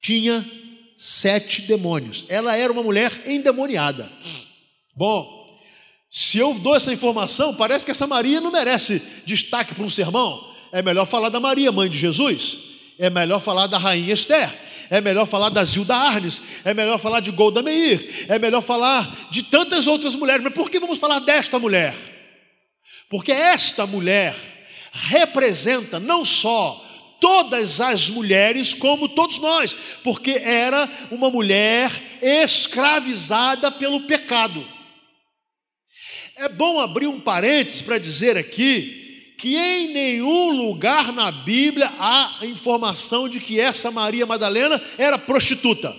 tinha 0.00 0.48
sete 0.96 1.62
demônios. 1.62 2.24
Ela 2.28 2.56
era 2.56 2.72
uma 2.72 2.82
mulher 2.82 3.22
endemoniada. 3.26 4.10
Bom, 4.94 5.60
se 6.10 6.38
eu 6.38 6.54
dou 6.54 6.74
essa 6.74 6.92
informação, 6.92 7.54
parece 7.54 7.84
que 7.84 7.90
essa 7.90 8.06
Maria 8.06 8.40
não 8.40 8.50
merece 8.50 9.02
destaque 9.24 9.74
para 9.74 9.84
um 9.84 9.90
sermão. 9.90 10.54
É 10.72 10.80
melhor 10.80 11.06
falar 11.06 11.28
da 11.28 11.40
Maria, 11.40 11.70
mãe 11.70 11.90
de 11.90 11.98
Jesus. 11.98 12.58
É 12.98 13.10
melhor 13.10 13.40
falar 13.40 13.66
da 13.66 13.76
rainha 13.76 14.14
Esther. 14.14 14.65
É 14.90 15.00
melhor 15.00 15.26
falar 15.26 15.48
da 15.48 15.64
Zilda 15.64 15.96
Arnes. 15.96 16.40
É 16.64 16.72
melhor 16.72 16.98
falar 16.98 17.20
de 17.20 17.30
Golda 17.30 17.62
Meir. 17.62 18.26
É 18.28 18.38
melhor 18.38 18.62
falar 18.62 19.28
de 19.30 19.42
tantas 19.42 19.86
outras 19.86 20.14
mulheres. 20.14 20.42
Mas 20.42 20.54
por 20.54 20.70
que 20.70 20.80
vamos 20.80 20.98
falar 20.98 21.18
desta 21.20 21.58
mulher? 21.58 21.94
Porque 23.08 23.32
esta 23.32 23.86
mulher 23.86 24.34
representa 24.92 26.00
não 26.00 26.24
só 26.24 26.82
todas 27.20 27.80
as 27.80 28.08
mulheres, 28.08 28.74
como 28.74 29.08
todos 29.08 29.38
nós, 29.38 29.74
porque 30.02 30.32
era 30.32 30.88
uma 31.10 31.30
mulher 31.30 31.90
escravizada 32.20 33.70
pelo 33.70 34.06
pecado. 34.06 34.66
É 36.36 36.48
bom 36.48 36.78
abrir 36.78 37.06
um 37.06 37.20
parênteses 37.20 37.80
para 37.80 37.98
dizer 37.98 38.36
aqui 38.36 39.05
que 39.36 39.56
em 39.56 39.92
nenhum 39.92 40.50
lugar 40.50 41.12
na 41.12 41.30
Bíblia 41.30 41.92
há 41.98 42.38
informação 42.42 43.28
de 43.28 43.38
que 43.38 43.60
essa 43.60 43.90
Maria 43.90 44.26
Madalena 44.26 44.80
era 44.96 45.18
prostituta. 45.18 45.94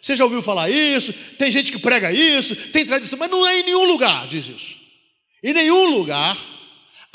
Você 0.00 0.16
já 0.16 0.24
ouviu 0.24 0.42
falar 0.42 0.70
isso? 0.70 1.12
Tem 1.36 1.50
gente 1.50 1.70
que 1.70 1.78
prega 1.78 2.12
isso, 2.12 2.54
tem 2.70 2.86
tradição, 2.86 3.18
mas 3.18 3.30
não 3.30 3.46
é 3.46 3.60
em 3.60 3.64
nenhum 3.64 3.84
lugar, 3.84 4.26
diz 4.26 4.48
isso. 4.48 4.76
Em 5.42 5.52
nenhum 5.52 5.86
lugar 5.86 6.36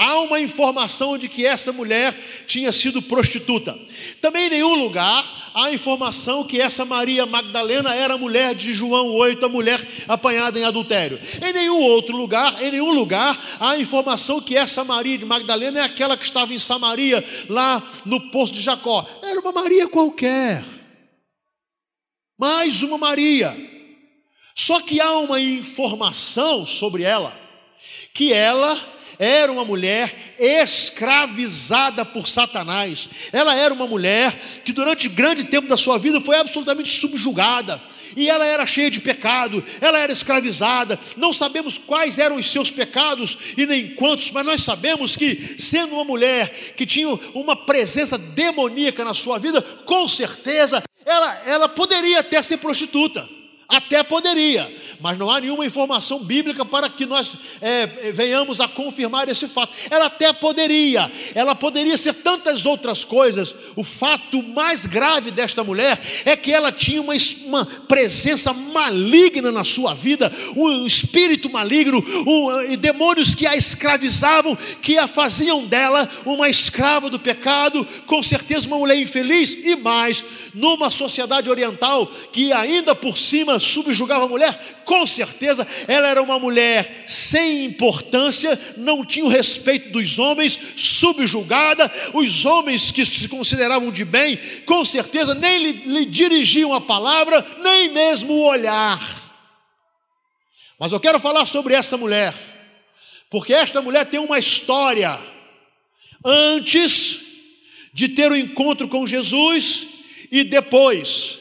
Há 0.03 0.19
uma 0.19 0.37
informação 0.37 1.17
de 1.17 1.29
que 1.29 1.45
essa 1.45 1.71
mulher 1.71 2.13
tinha 2.45 2.73
sido 2.73 3.01
prostituta. 3.01 3.79
Também 4.19 4.47
em 4.47 4.49
nenhum 4.49 4.75
lugar 4.75 5.51
há 5.53 5.71
informação 5.71 6.43
que 6.43 6.59
essa 6.59 6.83
Maria 6.83 7.25
Magdalena 7.25 7.95
era 7.95 8.17
mulher 8.17 8.53
de 8.53 8.73
João 8.73 9.13
8, 9.13 9.45
a 9.45 9.47
mulher 9.47 9.87
apanhada 10.05 10.59
em 10.59 10.65
adultério. 10.65 11.17
Em 11.41 11.53
nenhum 11.53 11.79
outro 11.79 12.17
lugar, 12.17 12.61
em 12.61 12.71
nenhum 12.71 12.91
lugar 12.91 13.41
há 13.61 13.77
informação 13.77 14.41
que 14.41 14.57
essa 14.57 14.83
Maria 14.83 15.17
de 15.17 15.23
Magdalena 15.23 15.79
é 15.79 15.83
aquela 15.83 16.17
que 16.17 16.25
estava 16.25 16.53
em 16.53 16.59
Samaria, 16.59 17.23
lá 17.47 17.81
no 18.03 18.29
poço 18.29 18.51
de 18.51 18.59
Jacó. 18.59 19.05
Era 19.23 19.39
uma 19.39 19.53
Maria 19.53 19.87
qualquer. 19.87 20.65
Mais 22.37 22.83
uma 22.83 22.97
Maria. 22.97 23.55
Só 24.53 24.81
que 24.81 24.99
há 24.99 25.13
uma 25.13 25.39
informação 25.39 26.65
sobre 26.65 27.03
ela 27.03 27.41
que 28.13 28.33
ela 28.33 28.92
era 29.19 29.51
uma 29.51 29.65
mulher 29.65 30.33
escravizada 30.39 32.05
por 32.05 32.27
Satanás. 32.27 33.09
Ela 33.31 33.55
era 33.55 33.73
uma 33.73 33.87
mulher 33.87 34.39
que 34.63 34.71
durante 34.71 35.09
grande 35.09 35.43
tempo 35.43 35.67
da 35.67 35.77
sua 35.77 35.97
vida 35.97 36.19
foi 36.21 36.37
absolutamente 36.37 36.89
subjugada. 36.99 37.81
E 38.15 38.29
ela 38.29 38.45
era 38.45 38.65
cheia 38.65 38.91
de 38.91 38.99
pecado, 38.99 39.63
ela 39.81 39.97
era 39.99 40.13
escravizada. 40.13 40.99
Não 41.17 41.33
sabemos 41.33 41.77
quais 41.77 42.19
eram 42.19 42.35
os 42.35 42.49
seus 42.51 42.69
pecados 42.69 43.37
e 43.57 43.65
nem 43.65 43.95
quantos, 43.95 44.29
mas 44.31 44.45
nós 44.45 44.61
sabemos 44.61 45.15
que, 45.15 45.55
sendo 45.57 45.95
uma 45.95 46.05
mulher 46.05 46.73
que 46.75 46.85
tinha 46.85 47.07
uma 47.33 47.55
presença 47.55 48.17
demoníaca 48.17 49.03
na 49.03 49.13
sua 49.13 49.39
vida, 49.39 49.61
com 49.61 50.07
certeza 50.07 50.83
ela, 51.05 51.41
ela 51.45 51.69
poderia 51.69 52.19
até 52.19 52.41
ser 52.41 52.57
prostituta. 52.57 53.27
Até 53.73 54.03
poderia, 54.03 54.71
mas 55.01 55.17
não 55.17 55.31
há 55.31 55.41
nenhuma 55.41 55.65
informação 55.65 56.19
bíblica 56.19 56.63
para 56.63 56.87
que 56.87 57.07
nós 57.07 57.33
é, 57.59 57.87
venhamos 58.11 58.59
a 58.59 58.67
confirmar 58.67 59.27
esse 59.27 59.47
fato. 59.47 59.73
Ela 59.89 60.05
até 60.05 60.31
poderia, 60.31 61.11
ela 61.33 61.55
poderia 61.55 61.97
ser 61.97 62.13
tantas 62.13 62.67
outras 62.67 63.03
coisas. 63.03 63.55
O 63.75 63.83
fato 63.83 64.43
mais 64.43 64.85
grave 64.85 65.31
desta 65.31 65.63
mulher 65.63 65.99
é 66.23 66.35
que 66.35 66.53
ela 66.53 66.71
tinha 66.71 67.01
uma, 67.01 67.15
uma 67.45 67.65
presença 67.65 68.53
maligna 68.53 69.51
na 69.51 69.63
sua 69.63 69.95
vida, 69.95 70.31
um 70.55 70.85
espírito 70.85 71.49
maligno, 71.49 71.97
um, 71.97 72.75
demônios 72.77 73.33
que 73.33 73.47
a 73.47 73.57
escravizavam, 73.57 74.55
que 74.83 74.99
a 74.99 75.07
faziam 75.07 75.65
dela 75.65 76.07
uma 76.27 76.47
escrava 76.47 77.09
do 77.09 77.19
pecado, 77.19 77.83
com 78.05 78.21
certeza 78.21 78.67
uma 78.67 78.77
mulher 78.77 78.99
infeliz, 78.99 79.57
e 79.65 79.75
mais, 79.75 80.23
numa 80.53 80.91
sociedade 80.91 81.49
oriental 81.49 82.05
que 82.31 82.53
ainda 82.53 82.93
por 82.93 83.17
cima 83.17 83.62
subjugava 83.63 84.25
a 84.25 84.27
mulher, 84.27 84.83
com 84.85 85.07
certeza 85.07 85.65
ela 85.87 86.07
era 86.07 86.21
uma 86.21 86.37
mulher 86.37 87.05
sem 87.07 87.65
importância, 87.65 88.59
não 88.77 89.05
tinha 89.05 89.25
o 89.25 89.29
respeito 89.29 89.89
dos 89.89 90.19
homens, 90.19 90.59
subjugada, 90.75 91.91
os 92.13 92.45
homens 92.45 92.91
que 92.91 93.05
se 93.05 93.27
consideravam 93.27 93.91
de 93.91 94.05
bem, 94.05 94.37
com 94.65 94.83
certeza 94.83 95.33
nem 95.33 95.57
lhe, 95.59 95.71
lhe 95.71 96.05
dirigiam 96.05 96.73
a 96.73 96.81
palavra, 96.81 97.45
nem 97.63 97.89
mesmo 97.89 98.33
o 98.33 98.45
olhar. 98.45 98.99
Mas 100.79 100.91
eu 100.91 100.99
quero 100.99 101.19
falar 101.19 101.45
sobre 101.45 101.73
essa 101.73 101.97
mulher, 101.97 102.33
porque 103.29 103.53
esta 103.53 103.81
mulher 103.81 104.05
tem 104.05 104.19
uma 104.19 104.37
história 104.37 105.19
antes 106.25 107.19
de 107.93 108.09
ter 108.09 108.31
o 108.31 108.35
encontro 108.35 108.87
com 108.87 109.05
Jesus 109.05 109.87
e 110.31 110.43
depois. 110.43 111.37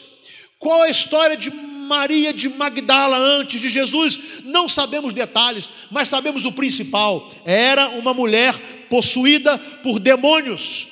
Qual 0.59 0.83
a 0.83 0.89
história 0.89 1.35
de 1.35 1.51
Maria 1.83 2.33
de 2.33 2.49
Magdala 2.49 3.17
antes 3.17 3.61
de 3.61 3.69
Jesus, 3.69 4.41
não 4.43 4.67
sabemos 4.67 5.13
detalhes, 5.13 5.69
mas 5.91 6.09
sabemos 6.09 6.45
o 6.45 6.51
principal: 6.51 7.31
era 7.45 7.89
uma 7.89 8.13
mulher 8.13 8.55
possuída 8.89 9.57
por 9.57 9.99
demônios, 9.99 10.87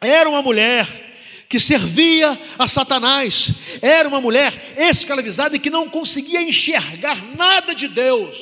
era 0.00 0.28
uma 0.28 0.42
mulher 0.42 1.04
que 1.48 1.60
servia 1.60 2.38
a 2.58 2.66
Satanás, 2.66 3.50
era 3.80 4.08
uma 4.08 4.20
mulher 4.20 4.52
escravizada 4.76 5.56
e 5.56 5.60
que 5.60 5.70
não 5.70 5.88
conseguia 5.88 6.42
enxergar 6.42 7.22
nada 7.36 7.74
de 7.74 7.88
Deus, 7.88 8.36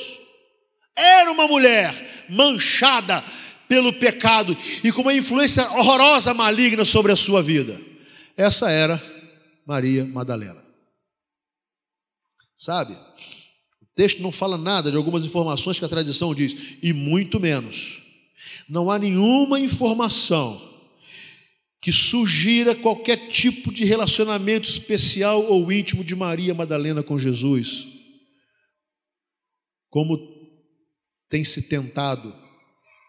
era 0.95 1.31
uma 1.31 1.47
mulher 1.47 2.25
manchada 2.29 3.23
pelo 3.67 3.93
pecado 3.93 4.57
e 4.83 4.91
com 4.91 5.01
uma 5.01 5.13
influência 5.13 5.69
horrorosa, 5.71 6.33
maligna 6.33 6.85
sobre 6.85 7.11
a 7.11 7.15
sua 7.15 7.41
vida. 7.41 7.79
Essa 8.37 8.69
era 8.69 9.01
Maria 9.65 10.05
Madalena. 10.05 10.64
Sabe? 12.57 12.93
O 13.81 13.85
texto 13.95 14.21
não 14.21 14.31
fala 14.31 14.57
nada 14.57 14.91
de 14.91 14.97
algumas 14.97 15.23
informações 15.23 15.79
que 15.79 15.85
a 15.85 15.89
tradição 15.89 16.33
diz, 16.33 16.77
e 16.81 16.93
muito 16.93 17.39
menos. 17.39 18.01
Não 18.67 18.89
há 18.89 18.97
nenhuma 18.97 19.59
informação 19.59 20.73
que 21.81 21.91
sugira 21.91 22.73
qualquer 22.73 23.29
tipo 23.29 23.71
de 23.71 23.85
relacionamento 23.85 24.67
especial 24.67 25.45
ou 25.45 25.71
íntimo 25.71 26.03
de 26.03 26.15
Maria 26.15 26.53
Madalena 26.53 27.03
com 27.03 27.19
Jesus. 27.19 27.85
Como 29.89 30.17
tem 31.29 31.43
se 31.43 31.61
tentado 31.61 32.35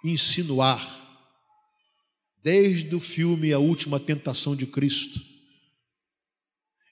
insinuar 0.04 1.04
desde 2.42 2.94
o 2.94 3.00
filme 3.00 3.52
A 3.52 3.58
Última 3.58 3.98
Tentação 3.98 4.54
de 4.54 4.66
Cristo. 4.66 5.20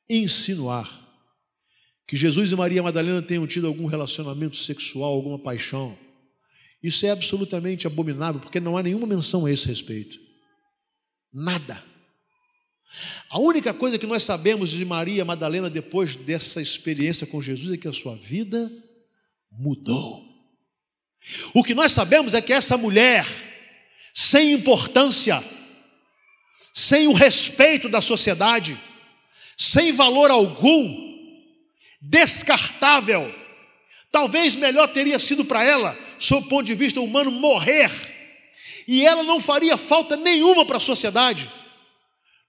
Insinuar 0.09 1.04
que 2.07 2.17
Jesus 2.17 2.53
e 2.53 2.57
Maria 2.57 2.83
Madalena 2.83 3.23
tenham 3.23 3.47
tido 3.47 3.67
algum 3.67 3.87
relacionamento 3.87 4.57
sexual, 4.57 5.13
alguma 5.13 5.39
paixão. 5.39 5.97
Isso 6.83 7.07
é 7.07 7.11
absolutamente 7.11 7.87
abominável, 7.87 8.41
porque 8.41 8.61
não 8.61 8.77
há 8.77 8.83
nenhuma 8.83 9.07
menção 9.07 9.47
a 9.47 9.51
esse 9.51 9.67
respeito. 9.67 10.19
Nada. 11.33 11.83
A 13.31 13.39
única 13.39 13.73
coisa 13.73 13.99
que 13.99 14.07
nós 14.07 14.23
sabemos 14.23 14.71
de 14.71 14.85
Maria 14.85 15.25
Madalena 15.25 15.71
depois 15.71 16.15
dessa 16.15 16.61
experiência 16.61 17.27
com 17.27 17.41
Jesus 17.41 17.73
é 17.73 17.77
que 17.77 17.89
a 17.89 17.93
sua 17.93 18.15
vida 18.17 18.71
mudou. 19.51 20.23
O 21.55 21.65
que 21.65 21.75
nós 21.75 21.93
sabemos 21.93 22.35
é 22.35 22.43
que 22.43 22.53
essa 22.53 22.77
mulher, 22.77 23.27
sem 24.15 24.53
importância, 24.53 25.43
sem 26.75 27.07
o 27.07 27.13
respeito 27.13 27.89
da 27.89 28.01
sociedade, 28.01 28.79
sem 29.57 29.93
valor 29.93 30.31
algum, 30.31 31.04
descartável. 32.05 33.35
Talvez 34.13 34.55
melhor 34.55 34.89
teria 34.89 35.19
sido 35.19 35.45
para 35.45 35.65
ela, 35.65 35.99
sob 36.19 36.47
o 36.47 36.49
ponto 36.49 36.65
de 36.65 36.75
vista 36.75 37.01
humano, 37.01 37.31
morrer. 37.31 37.91
E 38.87 39.05
ela 39.05 39.23
não 39.23 39.41
faria 39.41 39.77
falta 39.77 40.17
nenhuma 40.17 40.65
para 40.65 40.77
a 40.77 40.81
sociedade. 40.81 41.51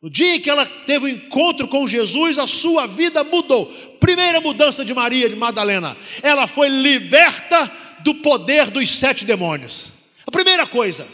No 0.02 0.10
dia 0.10 0.36
em 0.36 0.40
que 0.40 0.50
ela 0.50 0.66
teve 0.66 1.06
o 1.06 1.08
um 1.08 1.12
encontro 1.12 1.68
com 1.68 1.88
Jesus, 1.88 2.38
a 2.38 2.46
sua 2.46 2.86
vida 2.86 3.24
mudou. 3.24 3.68
Primeira 4.00 4.40
mudança 4.40 4.86
de 4.86 4.94
Maria 4.94 5.30
de 5.30 5.36
Madalena, 5.36 5.98
ela 6.22 6.46
foi 6.46 6.68
liberta 6.68 7.72
do 8.04 8.14
poder 8.16 8.70
dos 8.70 8.88
sete 8.88 9.26
demônios. 9.26 9.92
A 10.28 10.32
primeira 10.32 10.68
coisa, 10.68 11.08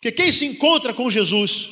porque 0.00 0.10
quem 0.10 0.32
se 0.32 0.44
encontra 0.44 0.92
com 0.92 1.08
Jesus, 1.08 1.70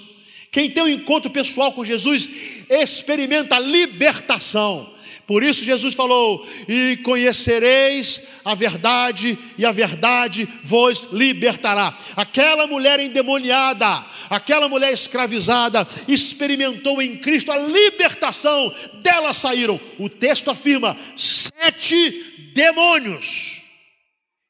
quem 0.53 0.71
tem 0.71 0.83
um 0.85 0.89
encontro 0.89 1.31
pessoal 1.31 1.73
com 1.73 1.85
Jesus, 1.85 2.29
experimenta 2.69 3.59
libertação. 3.59 4.95
Por 5.31 5.45
isso 5.45 5.65
Jesus 5.65 5.95
falou: 5.95 6.45
"E 6.69 6.97
conhecereis 7.05 8.21
a 8.45 8.53
verdade, 8.53 9.39
e 9.57 9.65
a 9.65 9.71
verdade 9.71 10.45
vos 10.65 11.07
libertará". 11.13 11.97
Aquela 12.17 12.67
mulher 12.67 12.99
endemoniada, 12.99 14.05
aquela 14.29 14.69
mulher 14.69 14.93
escravizada, 14.93 15.87
experimentou 16.09 17.01
em 17.01 17.17
Cristo 17.17 17.53
a 17.53 17.57
libertação. 17.57 18.75
Dela 19.05 19.33
saíram, 19.33 19.81
o 20.01 20.09
texto 20.09 20.51
afirma, 20.51 20.99
sete 21.17 22.51
demônios. 22.53 23.63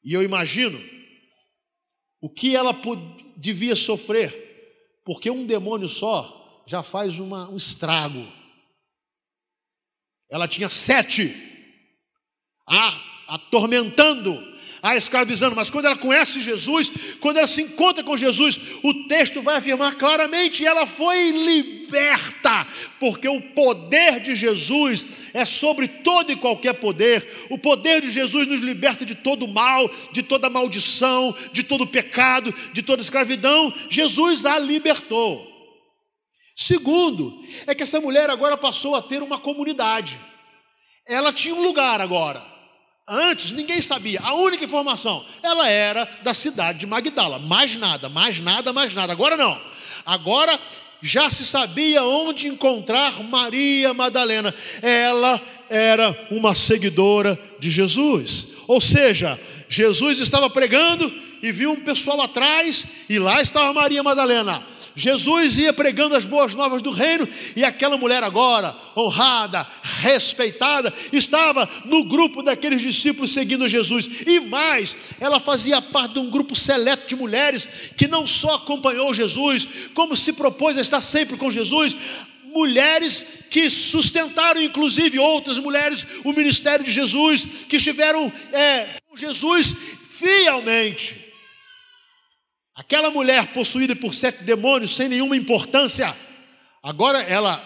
E 0.03 0.13
eu 0.15 0.23
imagino 0.23 0.83
o 2.19 2.27
que 2.27 2.55
ela 2.55 2.75
devia 3.37 3.75
sofrer, 3.75 4.97
porque 5.05 5.29
um 5.29 5.45
demônio 5.45 5.87
só 5.87 6.63
já 6.65 6.81
faz 6.81 7.19
uma, 7.19 7.47
um 7.51 7.57
estrago. 7.57 8.40
Ela 10.31 10.47
tinha 10.47 10.69
sete, 10.69 11.35
a, 12.65 12.97
atormentando, 13.27 14.41
a 14.81 14.95
escravizando. 14.95 15.57
Mas 15.57 15.69
quando 15.69 15.87
ela 15.87 15.97
conhece 15.97 16.41
Jesus, 16.41 16.89
quando 17.19 17.35
ela 17.35 17.47
se 17.47 17.61
encontra 17.61 18.01
com 18.01 18.15
Jesus, 18.15 18.57
o 18.81 18.93
texto 19.09 19.41
vai 19.41 19.57
afirmar 19.57 19.95
claramente: 19.95 20.65
ela 20.65 20.87
foi 20.87 21.31
liberta, 21.31 22.65
porque 22.97 23.27
o 23.27 23.41
poder 23.41 24.21
de 24.21 24.33
Jesus 24.33 25.05
é 25.33 25.43
sobre 25.43 25.89
todo 25.89 26.31
e 26.31 26.37
qualquer 26.37 26.75
poder. 26.75 27.47
O 27.49 27.57
poder 27.57 28.01
de 28.01 28.09
Jesus 28.09 28.47
nos 28.47 28.61
liberta 28.61 29.05
de 29.05 29.15
todo 29.15 29.49
mal, 29.49 29.91
de 30.13 30.23
toda 30.23 30.49
maldição, 30.49 31.35
de 31.51 31.61
todo 31.61 31.85
pecado, 31.85 32.53
de 32.71 32.81
toda 32.81 33.01
escravidão. 33.01 33.73
Jesus 33.89 34.45
a 34.45 34.57
libertou. 34.57 35.50
Segundo, 36.55 37.41
é 37.65 37.73
que 37.73 37.83
essa 37.83 37.99
mulher 37.99 38.29
agora 38.29 38.57
passou 38.57 38.95
a 38.95 39.01
ter 39.01 39.23
uma 39.23 39.39
comunidade. 39.39 40.19
Ela 41.07 41.33
tinha 41.33 41.55
um 41.55 41.61
lugar 41.61 41.99
agora. 42.01 42.51
Antes 43.07 43.51
ninguém 43.51 43.81
sabia. 43.81 44.21
A 44.21 44.33
única 44.35 44.63
informação, 44.63 45.25
ela 45.41 45.67
era 45.67 46.05
da 46.23 46.33
cidade 46.33 46.79
de 46.79 46.85
Magdala. 46.85 47.39
Mais 47.39 47.75
nada, 47.75 48.07
mais 48.07 48.39
nada, 48.39 48.71
mais 48.71 48.93
nada. 48.93 49.11
Agora 49.11 49.35
não. 49.35 49.59
Agora 50.05 50.59
já 51.01 51.29
se 51.29 51.43
sabia 51.43 52.03
onde 52.03 52.47
encontrar 52.47 53.23
Maria 53.23 53.93
Madalena. 53.93 54.53
Ela 54.81 55.41
era 55.69 56.27
uma 56.29 56.53
seguidora 56.53 57.37
de 57.59 57.71
Jesus. 57.71 58.47
Ou 58.67 58.79
seja, 58.79 59.39
Jesus 59.67 60.19
estava 60.19 60.49
pregando 60.49 61.11
e 61.41 61.51
viu 61.51 61.71
um 61.71 61.79
pessoal 61.79 62.21
atrás 62.21 62.85
e 63.09 63.17
lá 63.17 63.41
estava 63.41 63.73
Maria 63.73 64.03
Madalena. 64.03 64.65
Jesus 64.95 65.57
ia 65.57 65.71
pregando 65.71 66.15
as 66.15 66.25
boas 66.25 66.53
novas 66.53 66.81
do 66.81 66.91
reino 66.91 67.27
e 67.55 67.63
aquela 67.63 67.97
mulher 67.97 68.23
agora, 68.23 68.75
honrada, 68.95 69.65
respeitada, 69.81 70.93
estava 71.11 71.69
no 71.85 72.03
grupo 72.03 72.43
daqueles 72.43 72.81
discípulos 72.81 73.31
seguindo 73.31 73.67
Jesus. 73.67 74.09
E 74.27 74.39
mais, 74.39 74.95
ela 75.19 75.39
fazia 75.39 75.81
parte 75.81 76.13
de 76.13 76.19
um 76.19 76.29
grupo 76.29 76.55
seleto 76.55 77.07
de 77.07 77.15
mulheres 77.15 77.67
que 77.95 78.07
não 78.07 78.27
só 78.27 78.55
acompanhou 78.55 79.13
Jesus, 79.13 79.67
como 79.93 80.15
se 80.15 80.33
propôs 80.33 80.77
a 80.77 80.81
estar 80.81 81.01
sempre 81.01 81.37
com 81.37 81.51
Jesus, 81.51 81.95
mulheres 82.45 83.23
que 83.49 83.69
sustentaram, 83.69 84.61
inclusive 84.61 85.17
outras 85.17 85.57
mulheres, 85.57 86.05
o 86.23 86.33
ministério 86.33 86.85
de 86.85 86.91
Jesus, 86.91 87.45
que 87.67 87.77
estiveram 87.77 88.31
é, 88.51 88.87
com 89.09 89.15
Jesus 89.15 89.73
fielmente. 90.09 91.30
Aquela 92.81 93.11
mulher 93.11 93.53
possuída 93.53 93.95
por 93.95 94.11
sete 94.11 94.43
demônios, 94.43 94.95
sem 94.95 95.07
nenhuma 95.07 95.37
importância, 95.37 96.17
agora 96.81 97.21
ela, 97.21 97.63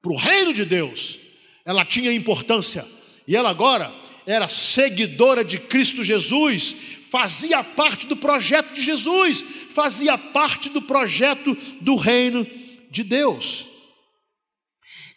para 0.00 0.10
o 0.10 0.16
reino 0.16 0.54
de 0.54 0.64
Deus, 0.64 1.18
ela 1.66 1.84
tinha 1.84 2.10
importância, 2.10 2.86
e 3.28 3.36
ela 3.36 3.50
agora 3.50 3.92
era 4.26 4.48
seguidora 4.48 5.44
de 5.44 5.58
Cristo 5.58 6.02
Jesus, 6.02 6.74
fazia 7.10 7.62
parte 7.62 8.06
do 8.06 8.16
projeto 8.16 8.72
de 8.72 8.80
Jesus, 8.80 9.44
fazia 9.68 10.16
parte 10.16 10.70
do 10.70 10.80
projeto 10.80 11.54
do 11.82 11.94
reino 11.94 12.46
de 12.90 13.04
Deus. 13.04 13.66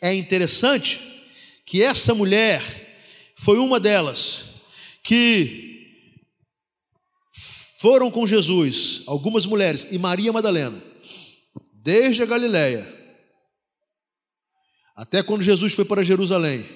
É 0.02 0.14
interessante 0.14 1.00
que 1.66 1.82
essa 1.82 2.14
mulher 2.14 3.00
foi 3.38 3.60
uma 3.60 3.80
delas 3.80 4.44
que 5.02 5.65
foram 7.86 8.10
com 8.10 8.26
Jesus 8.26 9.04
algumas 9.06 9.46
mulheres 9.46 9.88
e 9.92 10.00
Maria 10.00 10.34
Madalena, 10.34 10.82
desde 11.72 12.24
a 12.24 12.26
Galiléia 12.26 12.92
até 14.96 15.22
quando 15.22 15.44
Jesus 15.44 15.72
foi 15.72 15.86
para 15.86 16.04
Jerusalém. 16.04 16.68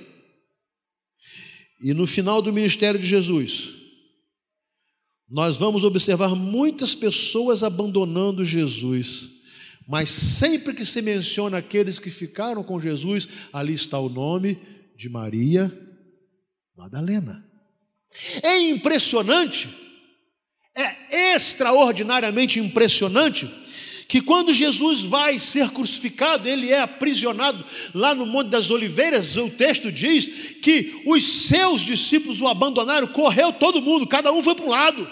E 1.81 1.95
no 1.95 2.05
final 2.05 2.43
do 2.43 2.53
ministério 2.53 2.99
de 2.99 3.07
Jesus, 3.07 3.71
nós 5.27 5.57
vamos 5.57 5.83
observar 5.83 6.35
muitas 6.35 6.93
pessoas 6.93 7.63
abandonando 7.63 8.45
Jesus. 8.45 9.31
Mas 9.87 10.11
sempre 10.11 10.75
que 10.75 10.85
se 10.85 11.01
menciona 11.01 11.57
aqueles 11.57 11.97
que 11.97 12.11
ficaram 12.11 12.61
com 12.61 12.79
Jesus, 12.79 13.27
ali 13.51 13.73
está 13.73 13.97
o 13.97 14.09
nome 14.09 14.61
de 14.95 15.09
Maria 15.09 15.75
Madalena. 16.77 17.43
É 18.43 18.59
impressionante 18.59 19.88
extraordinariamente 21.35 22.59
impressionante 22.59 23.49
que 24.09 24.21
quando 24.21 24.51
Jesus 24.51 25.01
vai 25.01 25.37
ser 25.37 25.69
crucificado, 25.69 26.49
ele 26.49 26.71
é 26.71 26.81
aprisionado 26.81 27.63
lá 27.93 28.15
no 28.15 28.25
Monte 28.25 28.47
das 28.47 28.71
Oliveiras, 28.71 29.37
o 29.37 29.51
texto 29.51 29.91
diz 29.91 30.55
que 30.63 31.03
os 31.05 31.43
seus 31.43 31.81
discípulos 31.81 32.41
o 32.41 32.47
abandonaram, 32.47 33.05
correu 33.05 33.53
todo 33.53 33.79
mundo, 33.79 34.07
cada 34.07 34.31
um 34.31 34.41
foi 34.41 34.55
para 34.55 34.65
um 34.65 34.69
lado, 34.69 35.07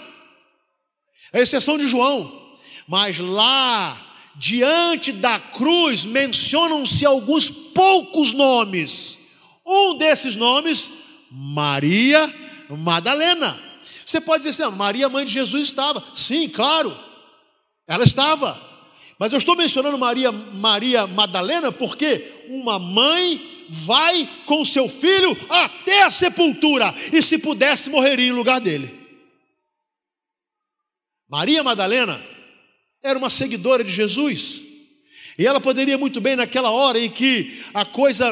a 1.32 1.38
exceção 1.38 1.78
de 1.78 1.86
João, 1.86 2.56
mas 2.88 3.20
lá, 3.20 4.16
diante 4.34 5.12
da 5.12 5.38
cruz, 5.38 6.04
mencionam-se 6.04 7.06
alguns 7.06 7.48
poucos 7.48 8.32
nomes, 8.32 9.16
um 9.64 9.96
desses 9.96 10.34
nomes, 10.34 10.90
Maria 11.30 12.34
Madalena. 12.68 13.67
Você 14.08 14.22
pode 14.22 14.42
dizer 14.42 14.62
assim, 14.62 14.72
ah, 14.72 14.74
Maria, 14.74 15.06
mãe 15.06 15.26
de 15.26 15.30
Jesus, 15.34 15.68
estava. 15.68 16.02
Sim, 16.14 16.48
claro, 16.48 16.98
ela 17.86 18.04
estava. 18.04 18.58
Mas 19.18 19.32
eu 19.32 19.38
estou 19.38 19.54
mencionando 19.54 19.98
Maria, 19.98 20.32
Maria 20.32 21.06
Madalena 21.06 21.70
porque 21.70 22.46
uma 22.48 22.78
mãe 22.78 23.66
vai 23.68 24.26
com 24.46 24.64
seu 24.64 24.88
filho 24.88 25.36
até 25.50 26.04
a 26.04 26.10
sepultura 26.10 26.94
e 27.12 27.20
se 27.20 27.36
pudesse 27.36 27.90
morreria 27.90 28.28
em 28.28 28.32
lugar 28.32 28.62
dele. 28.62 28.98
Maria 31.28 31.62
Madalena 31.62 32.24
era 33.02 33.18
uma 33.18 33.28
seguidora 33.28 33.84
de 33.84 33.90
Jesus. 33.90 34.62
E 35.38 35.46
ela 35.46 35.60
poderia 35.60 35.96
muito 35.96 36.20
bem, 36.20 36.34
naquela 36.34 36.72
hora 36.72 36.98
em 36.98 37.08
que 37.08 37.60
a 37.72 37.84
coisa 37.84 38.26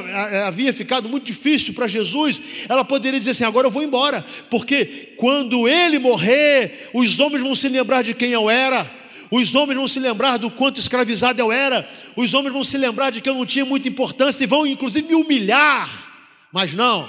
havia 0.49 0.75
ficado 0.75 1.09
muito 1.09 1.25
difícil 1.25 1.73
para 1.73 1.87
Jesus, 1.87 2.43
ela 2.69 2.85
poderia 2.85 3.21
dizer 3.21 3.31
assim: 3.31 3.45
agora 3.45 3.69
eu 3.69 3.71
vou 3.71 3.85
embora, 3.85 4.25
porque 4.51 5.15
quando 5.17 5.69
ele 5.69 6.01
morrer, 6.01 6.91
os 6.93 7.21
homens 7.21 7.43
vão 7.43 7.55
se 7.55 7.69
lembrar 7.69 8.03
de 8.03 8.13
quem 8.13 8.33
eu 8.33 8.51
era. 8.51 8.91
Os 9.31 9.57
homens 9.57 9.77
vão 9.77 9.89
se 9.89 9.99
lembrar 9.99 10.37
do 10.37 10.49
quanto 10.51 10.79
escravizado 10.79 11.41
eu 11.41 11.51
era, 11.51 11.89
os 12.17 12.33
homens 12.33 12.53
vão 12.53 12.63
se 12.63 12.79
lembrar 12.79 13.11
de 13.11 13.21
que 13.21 13.29
eu 13.29 13.35
não 13.35 13.45
tinha 13.45 13.65
muita 13.65 13.89
importância 13.89 14.45
e 14.45 14.47
vão 14.47 14.67
inclusive 14.67 15.07
me 15.07 15.15
humilhar. 15.15 15.89
Mas 16.53 16.75
não, 16.75 17.09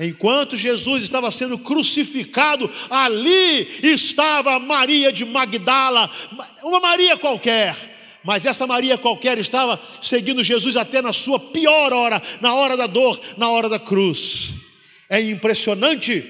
Enquanto 0.00 0.56
Jesus 0.56 1.02
estava 1.02 1.28
sendo 1.32 1.58
crucificado, 1.58 2.70
ali 2.88 3.68
estava 3.82 4.60
Maria 4.60 5.12
de 5.12 5.24
Magdala, 5.24 6.08
uma 6.62 6.78
Maria 6.78 7.16
qualquer, 7.16 7.97
mas 8.28 8.44
essa 8.44 8.66
Maria 8.66 8.98
qualquer 8.98 9.38
estava 9.38 9.80
seguindo 10.02 10.44
Jesus 10.44 10.76
até 10.76 11.00
na 11.00 11.14
sua 11.14 11.40
pior 11.40 11.94
hora, 11.94 12.20
na 12.42 12.52
hora 12.52 12.76
da 12.76 12.86
dor, 12.86 13.18
na 13.38 13.48
hora 13.48 13.70
da 13.70 13.78
cruz. 13.78 14.52
É 15.08 15.18
impressionante 15.18 16.20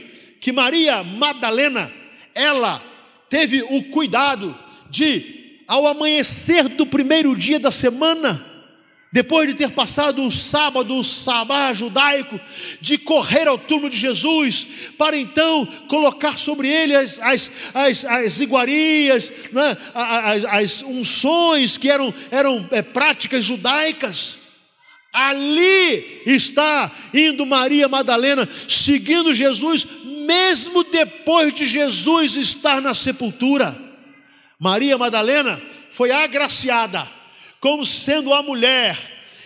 que 0.40 0.52
Maria 0.52 1.02
Madalena, 1.02 1.92
ela 2.32 2.80
teve 3.28 3.62
o 3.62 3.82
cuidado 3.90 4.56
de, 4.88 5.58
ao 5.66 5.88
amanhecer 5.88 6.68
do 6.68 6.86
primeiro 6.86 7.36
dia 7.36 7.58
da 7.58 7.72
semana, 7.72 8.46
depois 9.10 9.48
de 9.48 9.54
ter 9.54 9.70
passado 9.70 10.22
o 10.22 10.30
sábado, 10.30 10.94
o 10.94 11.04
sabá 11.04 11.72
judaico, 11.72 12.38
de 12.80 12.98
correr 12.98 13.48
ao 13.48 13.56
túmulo 13.56 13.88
de 13.88 13.96
Jesus, 13.96 14.66
para 14.98 15.16
então 15.16 15.64
colocar 15.88 16.38
sobre 16.38 16.68
ele 16.68 16.94
as, 16.94 17.18
as, 17.20 17.50
as, 17.72 18.04
as 18.04 18.40
iguarias, 18.40 19.32
né, 19.50 19.76
as, 19.94 20.44
as, 20.44 20.82
unções 20.82 21.78
que 21.78 21.88
eram, 21.88 22.12
eram 22.30 22.68
é, 22.70 22.82
práticas 22.82 23.44
judaicas. 23.44 24.36
Ali 25.10 26.22
está 26.26 26.92
indo 27.14 27.46
Maria 27.46 27.88
Madalena, 27.88 28.46
seguindo 28.68 29.34
Jesus, 29.34 29.86
mesmo 30.26 30.84
depois 30.84 31.54
de 31.54 31.66
Jesus 31.66 32.36
estar 32.36 32.82
na 32.82 32.94
sepultura. 32.94 33.80
Maria 34.60 34.98
Madalena 34.98 35.60
foi 35.90 36.10
agraciada 36.10 37.17
como 37.60 37.84
sendo 37.84 38.32
a 38.32 38.42
mulher 38.42 38.98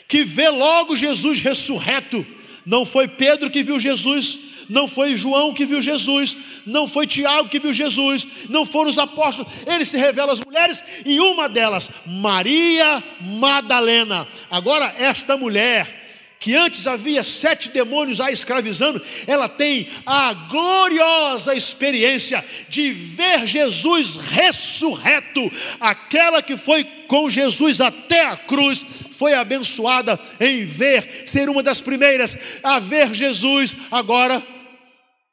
que 0.08 0.24
vê 0.24 0.48
logo 0.48 0.96
Jesus 0.96 1.40
ressurreto. 1.40 2.26
Não 2.64 2.84
foi 2.84 3.08
Pedro 3.08 3.50
que 3.50 3.62
viu 3.62 3.80
Jesus, 3.80 4.38
não 4.68 4.86
foi 4.86 5.16
João 5.16 5.52
que 5.52 5.66
viu 5.66 5.82
Jesus, 5.82 6.36
não 6.66 6.86
foi 6.86 7.06
Tiago 7.06 7.48
que 7.48 7.58
viu 7.58 7.72
Jesus, 7.72 8.26
não 8.48 8.64
foram 8.64 8.90
os 8.90 8.98
apóstolos. 8.98 9.52
Ele 9.66 9.84
se 9.84 9.96
revela 9.96 10.32
às 10.32 10.40
mulheres 10.40 10.82
e 11.04 11.18
uma 11.20 11.48
delas, 11.48 11.90
Maria 12.06 13.02
Madalena. 13.20 14.28
Agora, 14.50 14.94
esta 14.98 15.36
mulher 15.36 16.02
que 16.42 16.56
antes 16.56 16.88
havia 16.88 17.22
sete 17.22 17.68
demônios 17.68 18.20
a 18.20 18.32
escravizando, 18.32 19.00
ela 19.28 19.48
tem 19.48 19.88
a 20.04 20.32
gloriosa 20.32 21.54
experiência 21.54 22.44
de 22.68 22.90
ver 22.90 23.46
Jesus 23.46 24.16
ressurreto, 24.16 25.48
aquela 25.78 26.42
que 26.42 26.56
foi 26.56 26.82
com 27.12 27.28
Jesus 27.28 27.78
até 27.78 28.24
a 28.24 28.38
cruz, 28.38 28.82
foi 29.10 29.34
abençoada 29.34 30.18
em 30.40 30.64
ver, 30.64 31.24
ser 31.26 31.50
uma 31.50 31.62
das 31.62 31.78
primeiras 31.78 32.38
a 32.62 32.78
ver 32.78 33.12
Jesus 33.12 33.76
agora, 33.90 34.42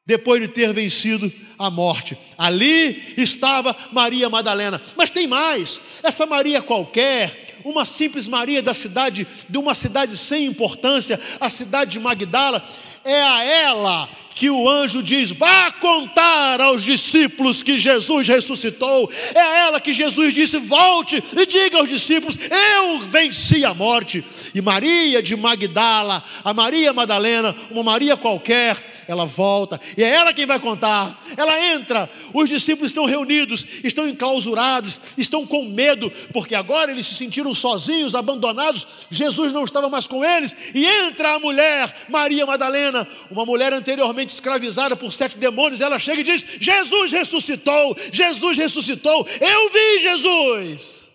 depois 0.04 0.42
de 0.42 0.48
ter 0.48 0.74
vencido 0.74 1.32
a 1.58 1.70
morte. 1.70 2.18
Ali 2.36 3.14
estava 3.16 3.74
Maria 3.92 4.28
Madalena. 4.28 4.78
Mas 4.94 5.08
tem 5.08 5.26
mais, 5.26 5.80
essa 6.02 6.26
Maria 6.26 6.60
qualquer, 6.60 7.56
uma 7.64 7.86
simples 7.86 8.26
Maria 8.26 8.60
da 8.60 8.74
cidade, 8.74 9.26
de 9.48 9.56
uma 9.56 9.74
cidade 9.74 10.18
sem 10.18 10.44
importância, 10.44 11.18
a 11.40 11.48
cidade 11.48 11.92
de 11.92 11.98
Magdala, 11.98 12.62
é 13.02 13.22
a 13.22 13.42
ela 13.42 14.08
que 14.34 14.50
o 14.50 14.68
anjo 14.68 15.02
diz: 15.02 15.30
vá 15.30 15.70
contar 15.70 16.60
aos 16.60 16.82
discípulos 16.82 17.62
que 17.62 17.78
Jesus 17.78 18.28
ressuscitou. 18.28 19.10
É 19.34 19.66
ela 19.66 19.80
que 19.80 19.92
Jesus 19.92 20.32
disse: 20.34 20.58
volte 20.58 21.22
e 21.36 21.46
diga 21.46 21.78
aos 21.78 21.88
discípulos: 21.88 22.38
eu 22.50 23.00
venci 23.00 23.64
a 23.64 23.74
morte. 23.74 24.24
E 24.54 24.60
Maria 24.60 25.22
de 25.22 25.36
Magdala, 25.36 26.24
a 26.44 26.52
Maria 26.52 26.92
Madalena, 26.92 27.54
uma 27.70 27.82
Maria 27.82 28.16
qualquer, 28.16 29.04
ela 29.06 29.24
volta 29.24 29.80
e 29.96 30.02
é 30.02 30.08
ela 30.08 30.32
quem 30.32 30.46
vai 30.46 30.58
contar. 30.58 31.20
Ela 31.36 31.74
entra, 31.74 32.08
os 32.32 32.48
discípulos 32.48 32.90
estão 32.90 33.04
reunidos, 33.04 33.66
estão 33.82 34.08
enclausurados, 34.08 35.00
estão 35.16 35.46
com 35.46 35.64
medo, 35.64 36.10
porque 36.32 36.54
agora 36.54 36.90
eles 36.90 37.06
se 37.06 37.14
sentiram 37.14 37.54
sozinhos, 37.54 38.14
abandonados. 38.14 38.86
Jesus 39.10 39.52
não 39.52 39.64
estava 39.64 39.88
mais 39.88 40.06
com 40.06 40.24
eles, 40.24 40.54
e 40.74 40.86
entra 40.86 41.34
a 41.34 41.38
mulher, 41.38 41.94
Maria 42.08 42.46
Madalena, 42.46 43.06
uma 43.30 43.44
mulher 43.44 43.72
anteriormente 43.72 44.19
escravizada 44.28 44.96
por 44.96 45.12
sete 45.12 45.36
demônios. 45.36 45.80
Ela 45.80 45.98
chega 45.98 46.20
e 46.20 46.24
diz: 46.24 46.44
Jesus 46.60 47.12
ressuscitou, 47.12 47.96
Jesus 48.12 48.58
ressuscitou, 48.58 49.26
eu 49.40 49.70
vi 49.72 49.98
Jesus. 50.00 51.10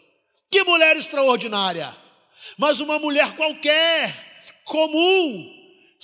Que 0.52 0.63
mulher 0.63 0.98
extraordinária! 0.98 1.96
Mas 2.58 2.80
uma 2.80 2.98
mulher 2.98 3.36
qualquer, 3.36 4.15
comum, 4.63 5.52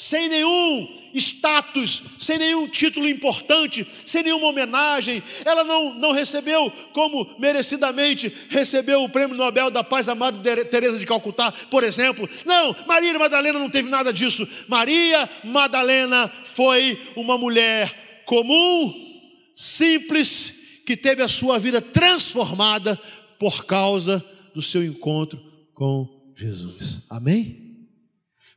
sem 0.01 0.27
nenhum 0.27 0.87
status, 1.13 2.01
sem 2.17 2.39
nenhum 2.39 2.67
título 2.67 3.07
importante, 3.07 3.85
sem 4.03 4.23
nenhuma 4.23 4.47
homenagem. 4.47 5.21
Ela 5.45 5.63
não, 5.63 5.93
não 5.93 6.11
recebeu 6.11 6.71
como 6.91 7.35
merecidamente 7.37 8.33
recebeu 8.49 9.03
o 9.03 9.09
prêmio 9.09 9.37
Nobel 9.37 9.69
da 9.69 9.83
Paz 9.83 10.07
da 10.07 10.15
Madre 10.15 10.65
Teresa 10.65 10.97
de 10.97 11.05
Calcutá, 11.05 11.51
por 11.51 11.83
exemplo. 11.83 12.27
Não, 12.47 12.75
Maria 12.87 13.19
Madalena 13.19 13.59
não 13.59 13.69
teve 13.69 13.89
nada 13.89 14.11
disso. 14.11 14.47
Maria 14.67 15.29
Madalena 15.43 16.27
foi 16.45 16.99
uma 17.15 17.37
mulher 17.37 18.23
comum, 18.25 19.21
simples, 19.53 20.51
que 20.83 20.97
teve 20.97 21.21
a 21.21 21.27
sua 21.27 21.59
vida 21.59 21.79
transformada 21.79 22.99
por 23.37 23.65
causa 23.65 24.25
do 24.51 24.63
seu 24.63 24.83
encontro 24.83 25.39
com 25.75 26.33
Jesus. 26.35 27.01
Amém? 27.07 27.70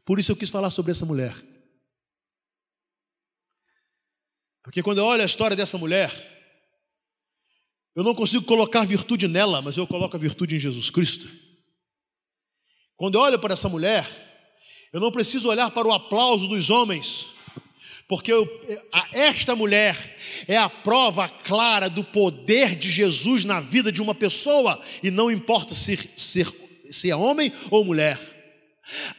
Por 0.04 0.18
isso 0.18 0.32
eu 0.32 0.36
quis 0.36 0.50
falar 0.50 0.70
sobre 0.70 0.92
essa 0.92 1.06
mulher. 1.06 1.34
Porque 4.62 4.82
quando 4.82 4.98
eu 4.98 5.04
olho 5.04 5.22
a 5.22 5.26
história 5.26 5.56
dessa 5.56 5.78
mulher, 5.78 6.10
eu 7.94 8.02
não 8.02 8.14
consigo 8.14 8.44
colocar 8.44 8.84
virtude 8.84 9.28
nela, 9.28 9.62
mas 9.62 9.76
eu 9.76 9.86
coloco 9.86 10.16
a 10.16 10.18
virtude 10.18 10.56
em 10.56 10.58
Jesus 10.58 10.90
Cristo. 10.90 11.28
Quando 12.96 13.16
eu 13.16 13.20
olho 13.20 13.38
para 13.38 13.54
essa 13.54 13.68
mulher, 13.68 14.08
eu 14.92 15.00
não 15.00 15.12
preciso 15.12 15.48
olhar 15.48 15.70
para 15.70 15.86
o 15.86 15.92
aplauso 15.92 16.48
dos 16.48 16.70
homens, 16.70 17.26
porque 18.08 18.32
eu, 18.32 18.48
esta 19.12 19.54
mulher 19.54 20.16
é 20.46 20.56
a 20.56 20.68
prova 20.68 21.28
clara 21.28 21.88
do 21.88 22.02
poder 22.04 22.74
de 22.74 22.90
Jesus 22.90 23.44
na 23.44 23.60
vida 23.60 23.92
de 23.92 24.02
uma 24.02 24.14
pessoa, 24.14 24.82
e 25.02 25.10
não 25.10 25.30
importa 25.30 25.74
se, 25.74 26.10
se, 26.16 26.44
se 26.90 27.10
é 27.10 27.16
homem 27.16 27.52
ou 27.70 27.84
mulher. 27.84 28.33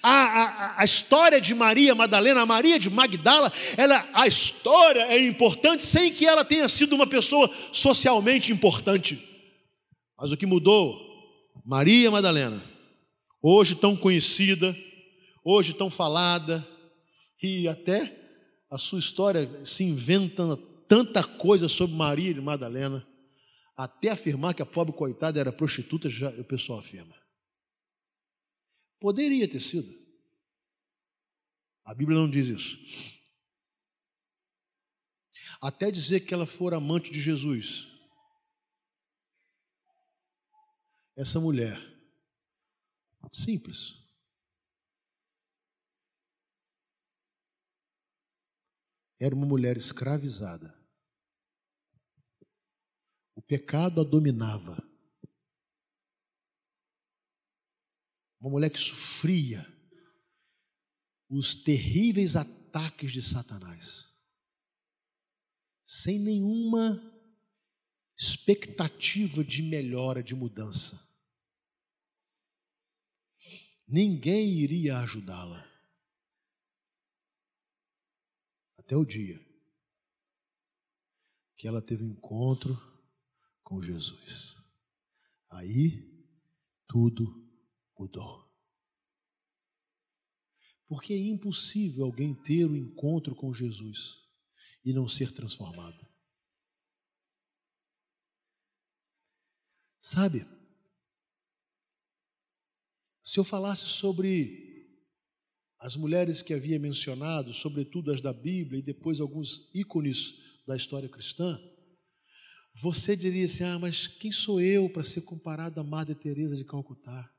A, 0.01 0.10
a, 0.10 0.82
a, 0.82 0.86
história 0.86 1.41
de 1.41 1.56
Maria 1.56 1.95
Madalena, 1.95 2.41
a 2.41 2.45
Maria 2.45 2.78
de 2.78 2.89
Magdala, 2.89 3.51
ela, 3.75 4.08
a 4.13 4.28
história 4.28 5.01
é 5.08 5.19
importante 5.25 5.84
sem 5.84 6.13
que 6.13 6.25
ela 6.25 6.45
tenha 6.45 6.69
sido 6.69 6.93
uma 6.93 7.08
pessoa 7.08 7.49
socialmente 7.71 8.51
importante. 8.51 9.28
Mas 10.17 10.32
o 10.32 10.38
que 10.38 10.45
mudou, 10.45 10.99
Maria 11.65 12.12
Madalena, 12.12 12.63
hoje 13.41 13.73
tão 13.73 13.95
conhecida, 13.95 14.78
hoje 15.43 15.73
tão 15.73 15.89
falada, 15.89 16.65
e 17.41 17.67
até 17.67 18.15
a 18.69 18.78
sua 18.78 18.99
história 18.99 19.49
se 19.65 19.84
inventa 19.84 20.58
tanta 20.88 21.23
coisa 21.23 21.67
sobre 21.67 21.95
Maria 21.95 22.34
de 22.34 22.41
Madalena, 22.41 23.06
até 23.75 24.10
afirmar 24.10 24.54
que 24.54 24.62
a 24.62 24.65
pobre 24.65 24.93
coitada 24.93 25.39
era 25.39 25.51
prostituta, 25.51 26.08
já 26.10 26.30
o 26.30 26.43
pessoal 26.43 26.80
afirma. 26.80 27.25
Poderia 29.00 29.50
ter 29.50 29.60
sido. 29.60 29.94
A 31.84 31.94
Bíblia 31.94 32.18
não 32.18 32.30
diz 32.30 32.48
isso. 32.48 32.78
Até 35.62 35.92
dizer 35.92 36.22
que 36.22 36.34
ela 36.34 36.46
for 36.46 36.74
amante 36.74 37.12
de 37.12 37.20
Jesus. 37.20 37.88
Essa 41.16 41.40
mulher, 41.40 41.78
simples, 43.32 43.94
era 49.20 49.34
uma 49.34 49.46
mulher 49.46 49.78
escravizada. 49.78 50.78
O 53.34 53.42
pecado 53.42 54.02
a 54.02 54.04
dominava. 54.04 54.85
Uma 58.46 58.52
mulher 58.52 58.70
que 58.70 58.80
sofria 58.80 59.66
os 61.28 61.56
terríveis 61.56 62.36
ataques 62.36 63.12
de 63.12 63.24
Satanás, 63.24 64.08
sem 65.84 66.20
nenhuma 66.20 67.02
expectativa 68.16 69.44
de 69.44 69.64
melhora, 69.64 70.22
de 70.22 70.36
mudança. 70.36 71.04
Ninguém 73.88 74.60
iria 74.60 75.00
ajudá-la. 75.00 75.68
Até 78.78 78.96
o 78.96 79.04
dia 79.04 79.44
que 81.58 81.68
ela 81.68 81.82
teve 81.82 82.04
um 82.04 82.12
encontro 82.12 82.78
com 83.64 83.82
Jesus. 83.82 84.56
Aí 85.50 86.24
tudo 86.88 87.45
mudou. 87.98 88.46
Porque 90.88 91.14
é 91.14 91.18
impossível 91.18 92.06
alguém 92.06 92.34
ter 92.34 92.66
o 92.66 92.72
um 92.72 92.76
encontro 92.76 93.36
com 93.36 93.54
Jesus 93.54 94.16
e 94.84 94.94
não 94.94 95.08
ser 95.08 95.32
transformado. 95.32 96.08
Sabe, 100.00 100.46
se 103.24 103.40
eu 103.40 103.44
falasse 103.44 103.86
sobre 103.86 104.64
as 105.80 105.96
mulheres 105.96 106.44
que 106.44 106.54
havia 106.54 106.80
mencionado, 106.80 107.54
sobretudo 107.54 108.12
as 108.12 108.22
da 108.22 108.32
Bíblia 108.32 108.80
e 108.80 108.84
depois 108.84 109.20
alguns 109.20 109.70
ícones 109.74 110.36
da 110.68 110.76
história 110.76 111.10
cristã, 111.10 111.60
você 112.76 113.16
diria 113.16 113.46
assim: 113.46 113.64
ah, 113.64 113.80
mas 113.80 114.08
quem 114.08 114.32
sou 114.32 114.62
eu 114.62 114.88
para 114.90 115.04
ser 115.04 115.22
comparado 115.22 115.80
a 115.80 115.84
Madre 115.84 116.14
Teresa 116.14 116.56
de 116.56 116.64
Calcutá? 116.64 117.35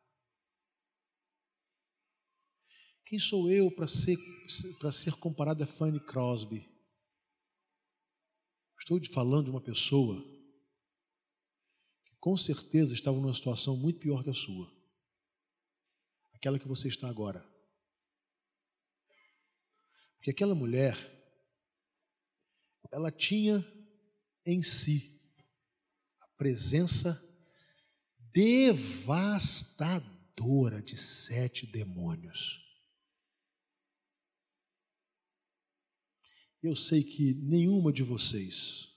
Quem 3.07 3.19
sou 3.21 3.49
eu 3.49 3.71
para 3.71 3.87
ser, 3.87 4.19
para 4.81 4.90
ser 4.90 5.14
comparado 5.14 5.62
a 5.62 5.66
Fanny 5.66 6.01
Crosby? 6.01 6.69
Estou 8.77 9.01
falando 9.12 9.45
de 9.45 9.53
uma 9.53 9.61
pessoa 9.61 10.21
que 12.05 12.16
com 12.19 12.37
certeza 12.37 12.92
estava 12.92 13.16
numa 13.16 13.33
situação 13.33 13.77
muito 13.77 14.01
pior 14.01 14.25
que 14.25 14.31
a 14.31 14.35
sua. 14.35 14.69
Aquela 16.35 16.59
que 16.59 16.66
você 16.66 16.88
está 16.88 17.09
agora. 17.09 17.49
Porque 20.16 20.33
aquela 20.33 20.57
mulher, 20.57 20.97
ela 22.90 23.12
tinha 23.12 23.64
em 24.45 24.64
si 24.64 25.16
a 26.21 26.27
presença 26.37 27.23
devastadora 28.33 30.83
de 30.83 30.97
sete 30.97 31.66
demônios. 31.66 32.65
Eu 36.66 36.74
sei 36.74 37.05
que 37.05 37.33
nenhuma 37.33 37.92
de 37.92 38.02
vocês 38.02 38.88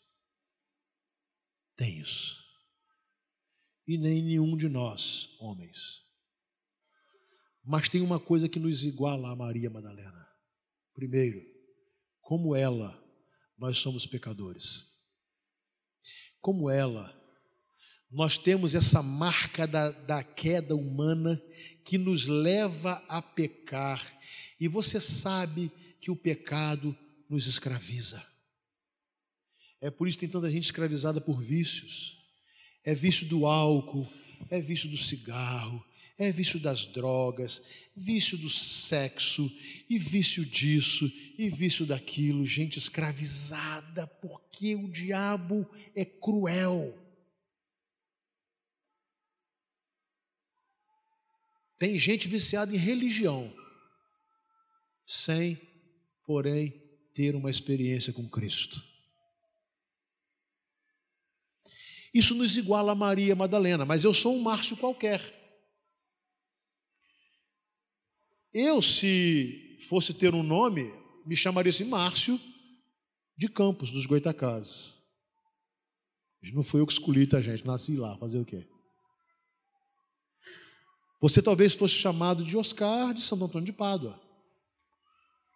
tem 1.77 1.99
isso. 1.99 2.35
E 3.87 3.95
nem 3.95 4.23
nenhum 4.23 4.57
de 4.57 4.67
nós, 4.67 5.29
homens. 5.39 6.01
Mas 7.63 7.87
tem 7.87 8.01
uma 8.01 8.19
coisa 8.19 8.49
que 8.49 8.57
nos 8.57 8.83
iguala 8.83 9.29
a 9.29 9.35
Maria 9.35 9.69
Madalena. 9.69 10.27
Primeiro, 10.95 11.45
como 12.21 12.55
ela, 12.55 12.99
nós 13.55 13.77
somos 13.77 14.07
pecadores. 14.07 14.87
Como 16.41 16.71
ela, 16.71 17.15
nós 18.09 18.35
temos 18.35 18.73
essa 18.73 19.03
marca 19.03 19.67
da, 19.67 19.91
da 19.91 20.23
queda 20.23 20.75
humana 20.75 21.39
que 21.85 21.99
nos 21.99 22.25
leva 22.25 22.93
a 23.07 23.21
pecar. 23.21 24.19
E 24.59 24.67
você 24.67 24.99
sabe 24.99 25.71
que 26.01 26.09
o 26.09 26.15
pecado 26.15 26.97
nos 27.29 27.45
escraviza. 27.45 28.25
É 29.79 29.89
por 29.89 30.07
isso 30.07 30.17
que 30.17 30.25
tem 30.25 30.31
tanta 30.31 30.49
gente 30.49 30.63
escravizada 30.63 31.21
por 31.21 31.41
vícios. 31.41 32.17
É 32.83 32.93
vício 32.93 33.25
do 33.27 33.45
álcool, 33.45 34.11
é 34.49 34.59
vício 34.59 34.89
do 34.89 34.97
cigarro, 34.97 35.85
é 36.17 36.31
vício 36.31 36.59
das 36.59 36.85
drogas, 36.85 37.61
vício 37.95 38.37
do 38.37 38.49
sexo, 38.49 39.49
e 39.89 39.97
vício 39.97 40.45
disso, 40.45 41.05
e 41.37 41.49
vício 41.49 41.85
daquilo. 41.85 42.45
Gente 42.45 42.77
escravizada, 42.77 44.05
porque 44.05 44.75
o 44.75 44.89
diabo 44.89 45.69
é 45.95 46.03
cruel. 46.03 46.97
Tem 51.77 51.97
gente 51.97 52.27
viciada 52.27 52.75
em 52.75 52.77
religião, 52.77 53.55
sem, 55.05 55.57
porém, 56.25 56.88
ter 57.19 57.35
uma 57.35 57.49
experiência 57.49 58.13
com 58.13 58.29
Cristo. 58.29 58.81
Isso 62.13 62.33
nos 62.33 62.55
iguala 62.55 62.93
a 62.93 62.95
Maria 62.95 63.35
Madalena, 63.35 63.83
mas 63.83 64.05
eu 64.05 64.13
sou 64.13 64.37
um 64.37 64.41
Márcio 64.41 64.77
qualquer. 64.77 65.21
Eu, 68.53 68.81
se 68.81 69.77
fosse 69.89 70.13
ter 70.13 70.33
um 70.33 70.41
nome, 70.41 70.93
me 71.25 71.35
chamaria 71.35 71.71
assim 71.71 71.83
Márcio 71.83 72.39
de 73.35 73.49
Campos, 73.49 73.91
dos 73.91 74.05
Goitacazes. 74.05 74.93
Não 76.53 76.63
foi 76.63 76.79
eu 76.79 76.87
que 76.87 76.93
escolhi, 76.93 77.27
tá, 77.27 77.41
gente? 77.41 77.67
Nasci 77.67 77.97
lá, 77.97 78.17
fazer 78.17 78.39
o 78.39 78.45
quê? 78.45 78.65
Você 81.19 81.41
talvez 81.41 81.73
fosse 81.73 81.95
chamado 81.95 82.45
de 82.45 82.55
Oscar 82.55 83.13
de 83.13 83.21
Santo 83.21 83.43
Antônio 83.43 83.65
de 83.65 83.73
Pádua. 83.73 84.17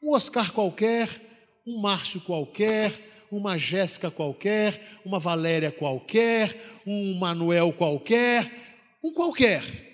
Um 0.01 0.11
Oscar 0.11 0.51
qualquer, 0.51 1.32
um 1.65 1.79
Márcio 1.79 2.21
qualquer, 2.21 3.27
uma 3.31 3.57
Jéssica 3.57 4.11
qualquer, 4.11 5.01
uma 5.03 5.19
Valéria 5.19 5.71
qualquer, 5.71 6.81
um 6.85 7.15
Manuel 7.15 7.73
qualquer, 7.73 8.97
um 9.03 9.11
qualquer. 9.13 9.91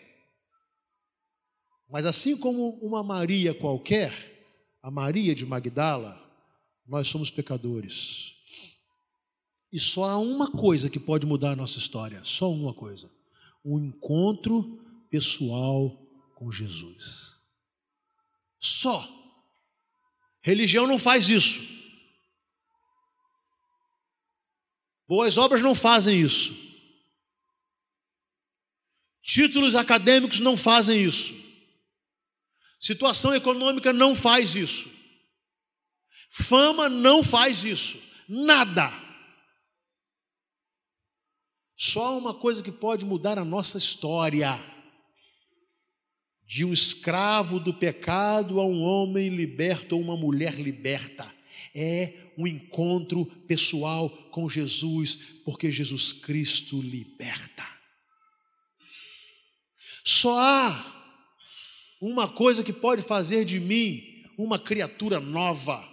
Mas 1.89 2.05
assim 2.05 2.38
como 2.38 2.71
uma 2.82 3.01
Maria 3.01 3.53
qualquer, 3.53 4.13
a 4.82 4.91
Maria 4.91 5.34
de 5.34 5.45
Magdala, 5.45 6.21
nós 6.86 7.08
somos 7.08 7.29
pecadores. 7.29 8.34
E 9.71 9.79
só 9.79 10.05
há 10.05 10.17
uma 10.17 10.51
coisa 10.51 10.89
que 10.89 10.99
pode 10.99 11.25
mudar 11.25 11.51
a 11.51 11.55
nossa 11.55 11.77
história, 11.77 12.21
só 12.23 12.51
uma 12.51 12.73
coisa: 12.73 13.10
o 13.63 13.79
encontro 13.79 14.79
pessoal 15.10 15.95
com 16.36 16.51
Jesus. 16.51 17.36
Só. 18.60 19.18
Religião 20.41 20.88
não 20.88 20.97
faz 20.97 21.28
isso. 21.30 21.60
Boas 25.08 25.38
obras 25.38 25.62
não 25.62 25.73
fazem 25.73 26.21
isso. 26.21 26.54
Títulos 29.21 29.75
acadêmicos 29.75 30.39
não 30.39 30.56
fazem 30.56 31.04
isso. 31.04 31.34
Situação 32.80 33.34
econômica 33.34 33.91
não 33.91 34.15
faz 34.15 34.56
isso. 34.56 34.89
Fama 36.30 36.88
não 36.88 37.23
faz 37.23 37.63
isso. 37.63 37.97
Nada. 38.28 38.91
Só 41.75 42.17
uma 42.17 42.34
coisa 42.34 42.62
que 42.62 42.71
pode 42.71 43.06
mudar 43.06 43.39
a 43.39 43.45
nossa 43.45 43.78
história 43.78 44.78
de 46.49 46.65
um 46.65 46.73
escravo 46.73 47.59
do 47.59 47.71
pecado 47.71 48.59
a 48.59 48.65
um 48.65 48.81
homem 48.81 49.29
liberto 49.29 49.95
ou 49.95 50.01
uma 50.01 50.17
mulher 50.17 50.55
liberta. 50.59 51.31
É 51.75 52.12
um 52.35 52.47
encontro 52.47 53.23
pessoal 53.47 54.09
com 54.31 54.49
Jesus, 54.49 55.13
porque 55.45 55.69
Jesus 55.69 56.12
Cristo 56.12 56.81
liberta. 56.81 57.63
Só 60.03 60.39
há 60.39 61.13
uma 62.01 62.27
coisa 62.27 62.63
que 62.63 62.73
pode 62.73 63.03
fazer 63.03 63.45
de 63.45 63.59
mim 63.59 64.23
uma 64.35 64.57
criatura 64.57 65.19
nova 65.19 65.88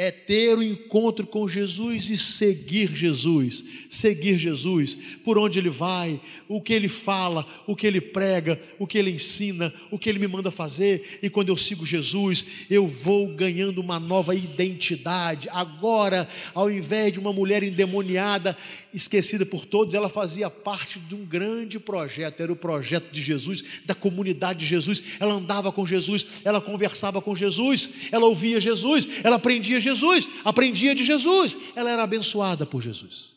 é 0.00 0.12
ter 0.12 0.54
o 0.54 0.60
um 0.60 0.62
encontro 0.62 1.26
com 1.26 1.48
Jesus 1.48 2.08
e 2.08 2.16
seguir 2.16 2.94
Jesus, 2.94 3.64
seguir 3.90 4.38
Jesus, 4.38 4.96
por 5.24 5.36
onde 5.36 5.58
ele 5.58 5.70
vai, 5.70 6.20
o 6.46 6.62
que 6.62 6.72
ele 6.72 6.88
fala, 6.88 7.44
o 7.66 7.74
que 7.74 7.84
ele 7.84 8.00
prega, 8.00 8.62
o 8.78 8.86
que 8.86 8.96
ele 8.96 9.10
ensina, 9.10 9.74
o 9.90 9.98
que 9.98 10.08
ele 10.08 10.20
me 10.20 10.28
manda 10.28 10.52
fazer, 10.52 11.18
e 11.20 11.28
quando 11.28 11.48
eu 11.48 11.56
sigo 11.56 11.84
Jesus, 11.84 12.44
eu 12.70 12.86
vou 12.86 13.26
ganhando 13.34 13.80
uma 13.80 13.98
nova 13.98 14.36
identidade. 14.36 15.48
Agora, 15.50 16.28
ao 16.54 16.70
invés 16.70 17.12
de 17.12 17.18
uma 17.18 17.32
mulher 17.32 17.64
endemoniada, 17.64 18.56
esquecida 18.92 19.44
por 19.44 19.64
todos, 19.64 19.94
ela 19.94 20.08
fazia 20.08 20.48
parte 20.48 20.98
de 20.98 21.14
um 21.14 21.24
grande 21.24 21.78
projeto, 21.78 22.40
era 22.40 22.52
o 22.52 22.56
projeto 22.56 23.10
de 23.10 23.22
Jesus, 23.22 23.82
da 23.84 23.94
comunidade 23.94 24.60
de 24.60 24.66
Jesus. 24.66 25.02
Ela 25.20 25.34
andava 25.34 25.70
com 25.70 25.86
Jesus, 25.86 26.26
ela 26.44 26.60
conversava 26.60 27.20
com 27.20 27.34
Jesus, 27.34 27.90
ela 28.10 28.26
ouvia 28.26 28.60
Jesus, 28.60 29.06
ela 29.24 29.36
aprendia 29.36 29.80
Jesus, 29.80 30.28
aprendia 30.44 30.94
de 30.94 31.04
Jesus, 31.04 31.56
ela 31.74 31.90
era 31.90 32.02
abençoada 32.02 32.66
por 32.66 32.82
Jesus. 32.82 33.36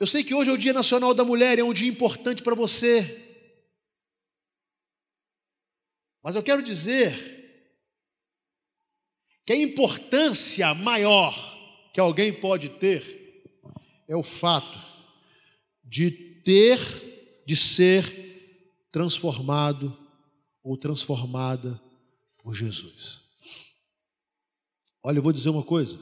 Eu 0.00 0.06
sei 0.06 0.22
que 0.22 0.34
hoje 0.34 0.50
é 0.50 0.52
o 0.52 0.58
Dia 0.58 0.72
Nacional 0.72 1.12
da 1.12 1.24
Mulher, 1.24 1.58
é 1.58 1.64
um 1.64 1.72
dia 1.72 1.88
importante 1.88 2.42
para 2.42 2.54
você. 2.54 3.24
Mas 6.22 6.34
eu 6.34 6.42
quero 6.42 6.62
dizer 6.62 7.37
que 9.48 9.52
a 9.54 9.56
importância 9.56 10.74
maior 10.74 11.32
que 11.94 11.98
alguém 11.98 12.38
pode 12.38 12.68
ter 12.68 13.42
é 14.06 14.14
o 14.14 14.22
fato 14.22 14.78
de 15.82 16.10
ter, 16.44 16.78
de 17.46 17.56
ser 17.56 18.84
transformado 18.92 19.98
ou 20.62 20.76
transformada 20.76 21.80
por 22.36 22.54
Jesus. 22.54 23.22
Olha, 25.02 25.16
eu 25.16 25.22
vou 25.22 25.32
dizer 25.32 25.48
uma 25.48 25.64
coisa: 25.64 25.98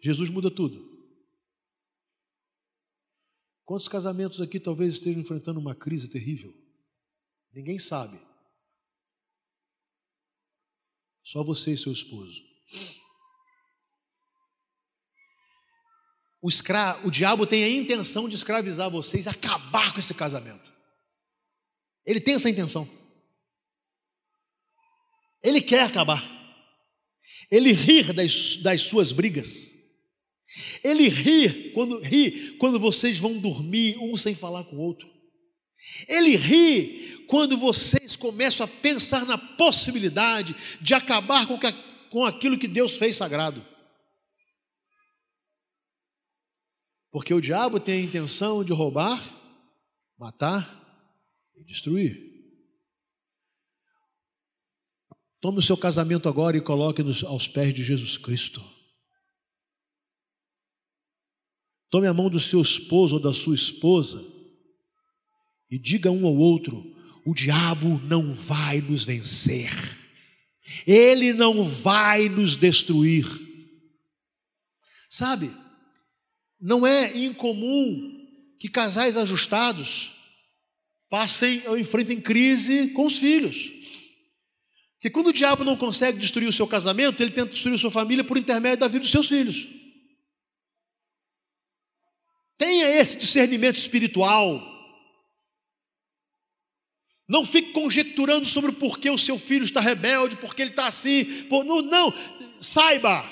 Jesus 0.00 0.28
muda 0.28 0.50
tudo. 0.50 0.84
Quantos 3.64 3.86
casamentos 3.86 4.40
aqui 4.40 4.58
talvez 4.58 4.94
estejam 4.94 5.22
enfrentando 5.22 5.60
uma 5.60 5.72
crise 5.72 6.08
terrível? 6.08 6.52
Ninguém 7.52 7.78
sabe. 7.78 8.20
Só 11.22 11.44
você 11.44 11.74
e 11.74 11.78
seu 11.78 11.92
esposo. 11.92 12.47
O, 16.40 16.48
escra... 16.48 17.00
o 17.04 17.10
diabo 17.10 17.46
tem 17.46 17.64
a 17.64 17.68
intenção 17.68 18.28
de 18.28 18.34
escravizar 18.34 18.90
vocês, 18.90 19.26
acabar 19.26 19.92
com 19.92 20.00
esse 20.00 20.14
casamento. 20.14 20.72
Ele 22.06 22.20
tem 22.20 22.34
essa 22.34 22.48
intenção. 22.48 22.88
Ele 25.42 25.60
quer 25.60 25.82
acabar. 25.82 26.36
Ele 27.50 27.72
ri 27.72 28.12
das, 28.12 28.56
das 28.56 28.82
suas 28.82 29.12
brigas. 29.12 29.74
Ele 30.82 31.08
ri 31.08 31.72
quando, 31.72 32.00
ri 32.00 32.56
quando 32.58 32.78
vocês 32.78 33.18
vão 33.18 33.38
dormir 33.38 33.98
um 33.98 34.16
sem 34.16 34.34
falar 34.34 34.64
com 34.64 34.76
o 34.76 34.80
outro. 34.80 35.08
Ele 36.08 36.36
ri 36.36 37.24
quando 37.26 37.56
vocês 37.56 38.16
começam 38.16 38.64
a 38.64 38.68
pensar 38.68 39.24
na 39.24 39.36
possibilidade 39.38 40.54
de 40.80 40.94
acabar 40.94 41.46
com, 41.46 41.58
com 42.10 42.24
aquilo 42.24 42.58
que 42.58 42.68
Deus 42.68 42.96
fez 42.96 43.16
sagrado. 43.16 43.64
Porque 47.10 47.32
o 47.32 47.40
diabo 47.40 47.80
tem 47.80 48.00
a 48.00 48.04
intenção 48.04 48.62
de 48.62 48.72
roubar, 48.72 49.20
matar 50.18 50.74
e 51.56 51.64
destruir. 51.64 52.28
Tome 55.40 55.58
o 55.58 55.62
seu 55.62 55.76
casamento 55.76 56.28
agora 56.28 56.56
e 56.56 56.60
coloque 56.60 57.02
aos 57.26 57.46
pés 57.46 57.72
de 57.72 57.84
Jesus 57.84 58.18
Cristo. 58.18 58.62
Tome 61.90 62.06
a 62.06 62.12
mão 62.12 62.28
do 62.28 62.40
seu 62.40 62.60
esposo 62.60 63.16
ou 63.16 63.22
da 63.22 63.32
sua 63.32 63.54
esposa 63.54 64.22
e 65.70 65.78
diga 65.78 66.10
um 66.10 66.26
ao 66.26 66.36
outro: 66.36 66.94
o 67.24 67.32
diabo 67.34 67.98
não 68.00 68.34
vai 68.34 68.80
nos 68.80 69.04
vencer, 69.04 69.70
ele 70.86 71.32
não 71.32 71.64
vai 71.64 72.28
nos 72.28 72.56
destruir. 72.56 73.26
Sabe, 75.08 75.50
não 76.60 76.86
é 76.86 77.16
incomum 77.16 78.16
que 78.58 78.68
casais 78.68 79.16
ajustados 79.16 80.12
passem 81.08 81.66
ou 81.66 81.78
enfrentem 81.78 82.20
crise 82.20 82.88
com 82.88 83.06
os 83.06 83.16
filhos. 83.16 83.72
Que 85.00 85.08
quando 85.08 85.28
o 85.28 85.32
diabo 85.32 85.64
não 85.64 85.76
consegue 85.76 86.18
destruir 86.18 86.48
o 86.48 86.52
seu 86.52 86.66
casamento, 86.66 87.22
ele 87.22 87.30
tenta 87.30 87.52
destruir 87.52 87.74
a 87.74 87.78
sua 87.78 87.90
família 87.90 88.24
por 88.24 88.36
intermédio 88.36 88.80
da 88.80 88.88
vida 88.88 89.00
dos 89.00 89.10
seus 89.10 89.28
filhos. 89.28 89.68
Tenha 92.58 92.88
esse 92.88 93.16
discernimento 93.16 93.76
espiritual. 93.76 94.77
Não 97.28 97.44
fique 97.44 97.72
conjecturando 97.72 98.46
sobre 98.46 98.70
o 98.70 98.74
porquê 98.74 99.10
o 99.10 99.18
seu 99.18 99.38
filho 99.38 99.64
está 99.64 99.80
rebelde, 99.80 100.36
porque 100.36 100.62
ele 100.62 100.70
está 100.70 100.86
assim. 100.86 101.44
Por... 101.44 101.62
Não, 101.62 101.82
não, 101.82 102.12
saiba. 102.60 103.28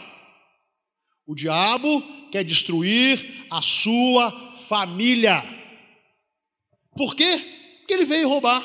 O 1.27 1.35
diabo 1.35 2.03
quer 2.31 2.45
destruir 2.45 3.47
a 3.51 3.63
sua 3.63 4.55
família. 4.69 5.43
Por 6.95 7.17
quê? 7.17 7.39
Porque 7.79 7.95
ele 7.95 8.05
veio 8.05 8.29
roubar, 8.29 8.63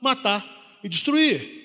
matar 0.00 0.78
e 0.82 0.88
destruir. 0.88 1.59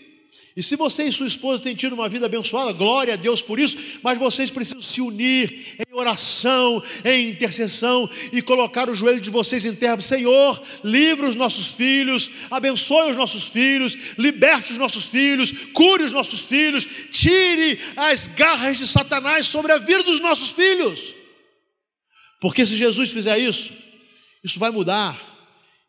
E 0.56 0.64
se 0.64 0.78
você 0.78 1.04
e 1.04 1.12
sua 1.12 1.28
esposa 1.28 1.62
têm 1.62 1.76
tido 1.76 1.94
uma 1.94 2.08
vida 2.08 2.28
abençoada, 2.28 2.72
glória 2.72 3.16
a 3.16 3.18
Deus 3.18 3.42
por 3.42 3.60
isso, 3.60 3.78
mas 4.02 4.18
vocês 4.18 4.50
precisam 4.50 4.80
se 4.80 5.02
unir 5.02 5.76
em 5.78 5.94
oração, 5.94 6.82
em 7.04 7.30
intercessão 7.30 8.10
e 8.32 8.42
colocar 8.42 8.90
o 8.90 8.96
joelho 8.96 9.20
de 9.20 9.30
vocês 9.30 9.66
em 9.66 9.76
terra. 9.76 10.00
Senhor, 10.00 10.62
livre 10.82 11.26
os 11.26 11.36
nossos 11.36 11.68
filhos, 11.68 12.32
abençoe 12.50 13.12
os 13.12 13.18
nossos 13.18 13.44
filhos, 13.44 13.98
liberte 14.18 14.72
os 14.72 14.78
nossos 14.78 15.04
filhos, 15.04 15.52
cure 15.74 16.04
os 16.04 16.14
nossos 16.14 16.40
filhos, 16.40 16.88
tire 17.12 17.78
as 17.98 18.28
garras 18.28 18.78
de 18.78 18.88
Satanás 18.88 19.48
sobre 19.48 19.74
a 19.74 19.78
vida 19.78 20.04
dos 20.04 20.22
nossos 20.22 20.52
filhos. 20.52 21.14
Porque 22.40 22.66
se 22.66 22.78
Jesus 22.78 23.12
fizer 23.12 23.38
isso, 23.38 23.74
isso 24.42 24.58
vai 24.58 24.72
mudar 24.72 25.35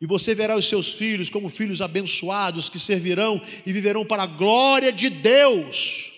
e 0.01 0.07
você 0.07 0.35
verá 0.35 0.57
os 0.57 0.69
seus 0.69 0.93
filhos 0.93 1.31
como 1.31 1.49
filhos 1.49 1.81
abençoados 1.81 2.69
que 2.69 2.79
servirão 2.79 3.41
e 3.65 3.73
viverão 3.73 4.05
para 4.05 4.25
a 4.25 4.27
glória 4.27 4.93
de 4.93 5.09
Deus. 5.09 6.16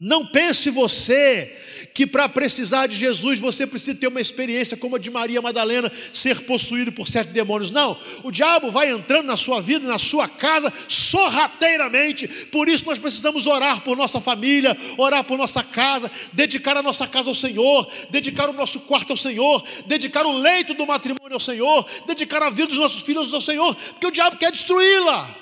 Não 0.00 0.24
pense 0.24 0.70
você 0.70 1.58
que 1.92 2.06
para 2.06 2.26
precisar 2.26 2.86
de 2.86 2.96
Jesus 2.96 3.38
você 3.38 3.66
precisa 3.66 3.94
ter 3.94 4.06
uma 4.06 4.20
experiência 4.20 4.74
como 4.74 4.96
a 4.96 4.98
de 4.98 5.10
Maria 5.10 5.42
Madalena, 5.42 5.92
ser 6.10 6.40
possuído 6.46 6.90
por 6.90 7.06
sete 7.06 7.28
demônios. 7.28 7.70
Não, 7.70 7.98
o 8.22 8.30
diabo 8.30 8.70
vai 8.70 8.90
entrando 8.90 9.26
na 9.26 9.36
sua 9.36 9.60
vida, 9.60 9.86
na 9.86 9.98
sua 9.98 10.26
casa, 10.26 10.72
sorrateiramente. 10.88 12.26
Por 12.46 12.66
isso 12.66 12.86
nós 12.86 12.98
precisamos 12.98 13.46
orar 13.46 13.82
por 13.82 13.94
nossa 13.94 14.22
família, 14.22 14.74
orar 14.96 15.22
por 15.22 15.36
nossa 15.36 15.62
casa, 15.62 16.10
dedicar 16.32 16.78
a 16.78 16.82
nossa 16.82 17.06
casa 17.06 17.28
ao 17.28 17.34
Senhor, 17.34 17.86
dedicar 18.08 18.48
o 18.48 18.54
nosso 18.54 18.80
quarto 18.80 19.10
ao 19.10 19.18
Senhor, 19.18 19.62
dedicar 19.86 20.24
o 20.24 20.32
leito 20.32 20.72
do 20.72 20.86
matrimônio 20.86 21.34
ao 21.34 21.40
Senhor, 21.40 21.86
dedicar 22.06 22.42
a 22.42 22.48
vida 22.48 22.68
dos 22.68 22.78
nossos 22.78 23.02
filhos 23.02 23.34
ao 23.34 23.40
Senhor, 23.42 23.74
porque 23.74 24.06
o 24.06 24.10
diabo 24.10 24.38
quer 24.38 24.50
destruí-la. 24.50 25.39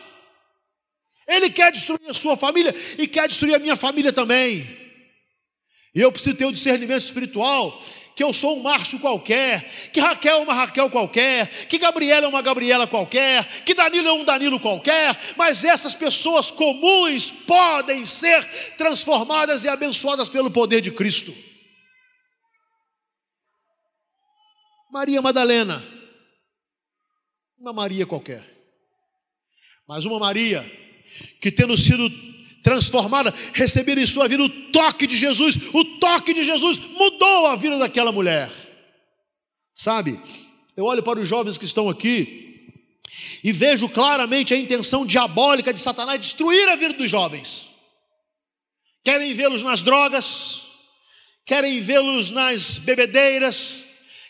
Ele 1.28 1.50
quer 1.50 1.70
destruir 1.70 2.08
a 2.08 2.14
sua 2.14 2.36
família 2.38 2.74
e 2.96 3.06
quer 3.06 3.28
destruir 3.28 3.54
a 3.54 3.58
minha 3.58 3.76
família 3.76 4.12
também. 4.12 4.66
E 5.94 6.00
eu 6.00 6.10
preciso 6.10 6.36
ter 6.36 6.46
o 6.46 6.48
um 6.48 6.52
discernimento 6.52 7.02
espiritual 7.02 7.82
que 8.16 8.24
eu 8.24 8.32
sou 8.32 8.58
um 8.58 8.62
Márcio 8.62 8.98
qualquer, 8.98 9.62
que 9.92 10.00
Raquel 10.00 10.38
é 10.38 10.40
uma 10.40 10.52
Raquel 10.52 10.90
qualquer, 10.90 11.68
que 11.68 11.78
Gabriela 11.78 12.26
é 12.26 12.28
uma 12.28 12.42
Gabriela 12.42 12.84
qualquer, 12.84 13.62
que 13.62 13.74
Danilo 13.74 14.08
é 14.08 14.12
um 14.12 14.24
Danilo 14.24 14.58
qualquer, 14.58 15.16
mas 15.36 15.62
essas 15.62 15.94
pessoas 15.94 16.50
comuns 16.50 17.30
podem 17.30 18.04
ser 18.04 18.44
transformadas 18.76 19.62
e 19.62 19.68
abençoadas 19.68 20.28
pelo 20.28 20.50
poder 20.50 20.80
de 20.80 20.90
Cristo. 20.90 21.32
Maria 24.90 25.22
Madalena, 25.22 25.86
uma 27.56 27.72
Maria 27.72 28.04
qualquer, 28.04 28.44
mas 29.86 30.04
uma 30.04 30.18
Maria 30.18 30.87
que 31.40 31.50
tendo 31.50 31.76
sido 31.76 32.10
transformada, 32.62 33.32
receber 33.54 33.98
em 33.98 34.06
sua 34.06 34.28
vida 34.28 34.42
o 34.42 34.48
toque 34.48 35.06
de 35.06 35.16
Jesus, 35.16 35.56
o 35.72 35.84
toque 35.98 36.34
de 36.34 36.44
Jesus 36.44 36.78
mudou 36.78 37.46
a 37.46 37.56
vida 37.56 37.78
daquela 37.78 38.12
mulher. 38.12 38.50
Sabe, 39.74 40.20
eu 40.76 40.84
olho 40.84 41.02
para 41.02 41.20
os 41.20 41.28
jovens 41.28 41.56
que 41.56 41.64
estão 41.64 41.88
aqui 41.88 42.72
e 43.42 43.52
vejo 43.52 43.88
claramente 43.88 44.52
a 44.52 44.58
intenção 44.58 45.06
diabólica 45.06 45.72
de 45.72 45.80
Satanás 45.80 46.20
destruir 46.20 46.68
a 46.68 46.76
vida 46.76 46.94
dos 46.94 47.10
jovens. 47.10 47.66
Querem 49.04 49.32
vê-los 49.34 49.62
nas 49.62 49.80
drogas, 49.80 50.62
querem 51.46 51.80
vê-los 51.80 52.30
nas 52.30 52.78
bebedeiras, 52.78 53.78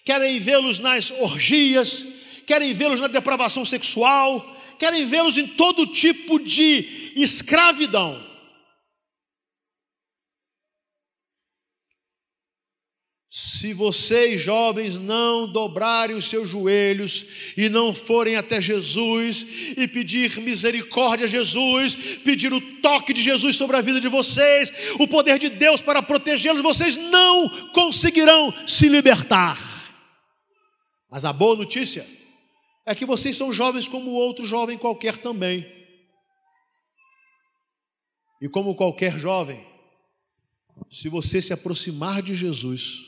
querem 0.05 0.39
vê-los 0.39 0.79
nas 0.79 1.11
orgias, 1.11 2.05
querem 2.47 2.73
vê-los 2.73 3.01
na 3.01 3.09
depravação 3.09 3.65
sexual, 3.65 4.57
querem 4.79 5.05
vê-los 5.07 5.37
em 5.37 5.47
todo 5.47 5.87
tipo 5.87 6.39
de 6.39 7.13
escravidão. 7.17 8.29
Se 13.31 13.73
vocês, 13.73 14.41
jovens, 14.41 14.97
não 14.97 15.47
dobrarem 15.47 16.17
os 16.17 16.29
seus 16.29 16.49
joelhos 16.49 17.27
e 17.57 17.69
não 17.69 17.95
forem 17.95 18.37
até 18.37 18.61
Jesus 18.61 19.47
e 19.77 19.87
pedir 19.87 20.41
misericórdia 20.41 21.27
a 21.27 21.29
Jesus, 21.29 21.95
pedir 22.25 22.53
o 22.53 22.61
toque 22.61 23.13
de 23.13 23.23
Jesus 23.23 23.57
sobre 23.57 23.77
a 23.77 23.81
vida 23.81 24.01
de 24.01 24.09
vocês, 24.09 24.73
o 24.99 25.07
poder 25.07 25.39
de 25.39 25.49
Deus 25.49 25.81
para 25.81 26.03
protegê-los, 26.03 26.63
vocês 26.63 26.97
não 26.97 27.49
conseguirão 27.73 28.53
se 28.67 28.89
libertar. 28.89 29.93
Mas 31.11 31.25
a 31.25 31.33
boa 31.33 31.57
notícia 31.57 32.18
é 32.89 32.95
que 32.95 33.05
vocês 33.05 33.37
são 33.37 33.53
jovens 33.53 33.87
como 33.87 34.13
outro 34.13 34.47
jovem 34.47 34.79
qualquer 34.79 35.19
também. 35.19 35.67
E 38.41 38.49
como 38.49 38.75
qualquer 38.75 39.19
jovem, 39.19 39.63
se 40.91 41.07
você 41.11 41.43
se 41.43 41.53
aproximar 41.53 42.23
de 42.23 42.35
Jesus, 42.35 43.01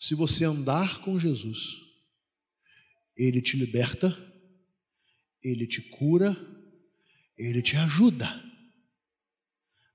se 0.00 0.14
você 0.14 0.46
andar 0.46 1.02
com 1.02 1.18
Jesus, 1.18 1.76
Ele 3.14 3.42
te 3.42 3.54
liberta, 3.54 4.16
Ele 5.44 5.66
te 5.66 5.82
cura, 5.82 6.34
Ele 7.36 7.60
te 7.60 7.76
ajuda. 7.76 8.42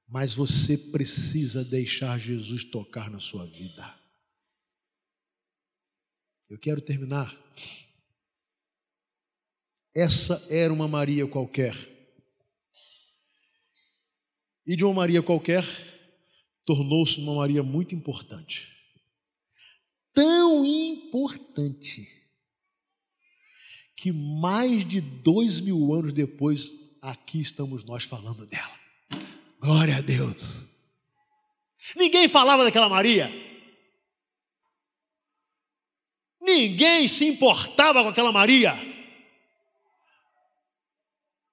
Mas 0.08 0.32
você 0.32 0.78
precisa 0.78 1.66
deixar 1.66 2.20
Jesus 2.20 2.64
tocar 2.66 3.10
na 3.10 3.20
sua 3.20 3.48
vida. 3.48 4.00
Eu 6.48 6.60
quero 6.60 6.82
terminar 6.82 7.41
essa 9.96 10.46
era 10.50 10.72
uma 10.72 10.88
Maria 10.88 11.28
qualquer. 11.28 11.76
E 14.66 14.76
de 14.76 14.86
uma 14.86 14.94
Maria 14.94 15.22
qualquer, 15.22 15.66
tornou-se 16.66 17.20
uma 17.20 17.36
Maria 17.36 17.64
muito 17.64 17.94
importante. 17.94 18.72
Tão 20.14 20.66
importante 20.66 22.08
que 23.96 24.12
mais 24.12 24.88
de 24.88 25.02
dois 25.02 25.60
mil 25.60 25.94
anos 25.94 26.14
depois, 26.14 26.74
aqui 27.02 27.42
estamos 27.42 27.84
nós 27.84 28.04
falando 28.04 28.46
dela. 28.46 28.80
Glória 29.60 29.98
a 29.98 30.02
Deus. 30.02 30.66
Ninguém 31.96 32.28
falava 32.28 32.64
daquela 32.64 32.90
Maria. 32.90 33.30
Ninguém 36.42 37.08
se 37.08 37.26
importava 37.26 38.02
com 38.02 38.10
aquela 38.10 38.32
Maria. 38.32 38.74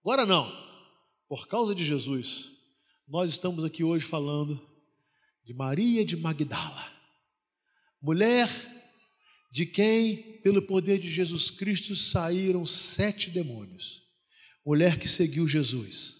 Agora 0.08 0.24
não. 0.24 0.50
Por 1.28 1.46
causa 1.48 1.74
de 1.74 1.84
Jesus, 1.84 2.50
nós 3.06 3.30
estamos 3.30 3.62
aqui 3.62 3.84
hoje 3.84 4.06
falando 4.06 4.58
de 5.44 5.52
Maria 5.52 6.02
de 6.02 6.16
Magdala, 6.16 6.90
mulher 8.00 8.48
de 9.52 9.66
quem, 9.66 10.40
pelo 10.40 10.62
poder 10.62 10.98
de 10.98 11.10
Jesus 11.10 11.50
Cristo, 11.50 11.94
saíram 11.94 12.64
sete 12.64 13.28
demônios. 13.28 14.02
Mulher 14.64 14.98
que 14.98 15.06
seguiu 15.06 15.46
Jesus, 15.46 16.16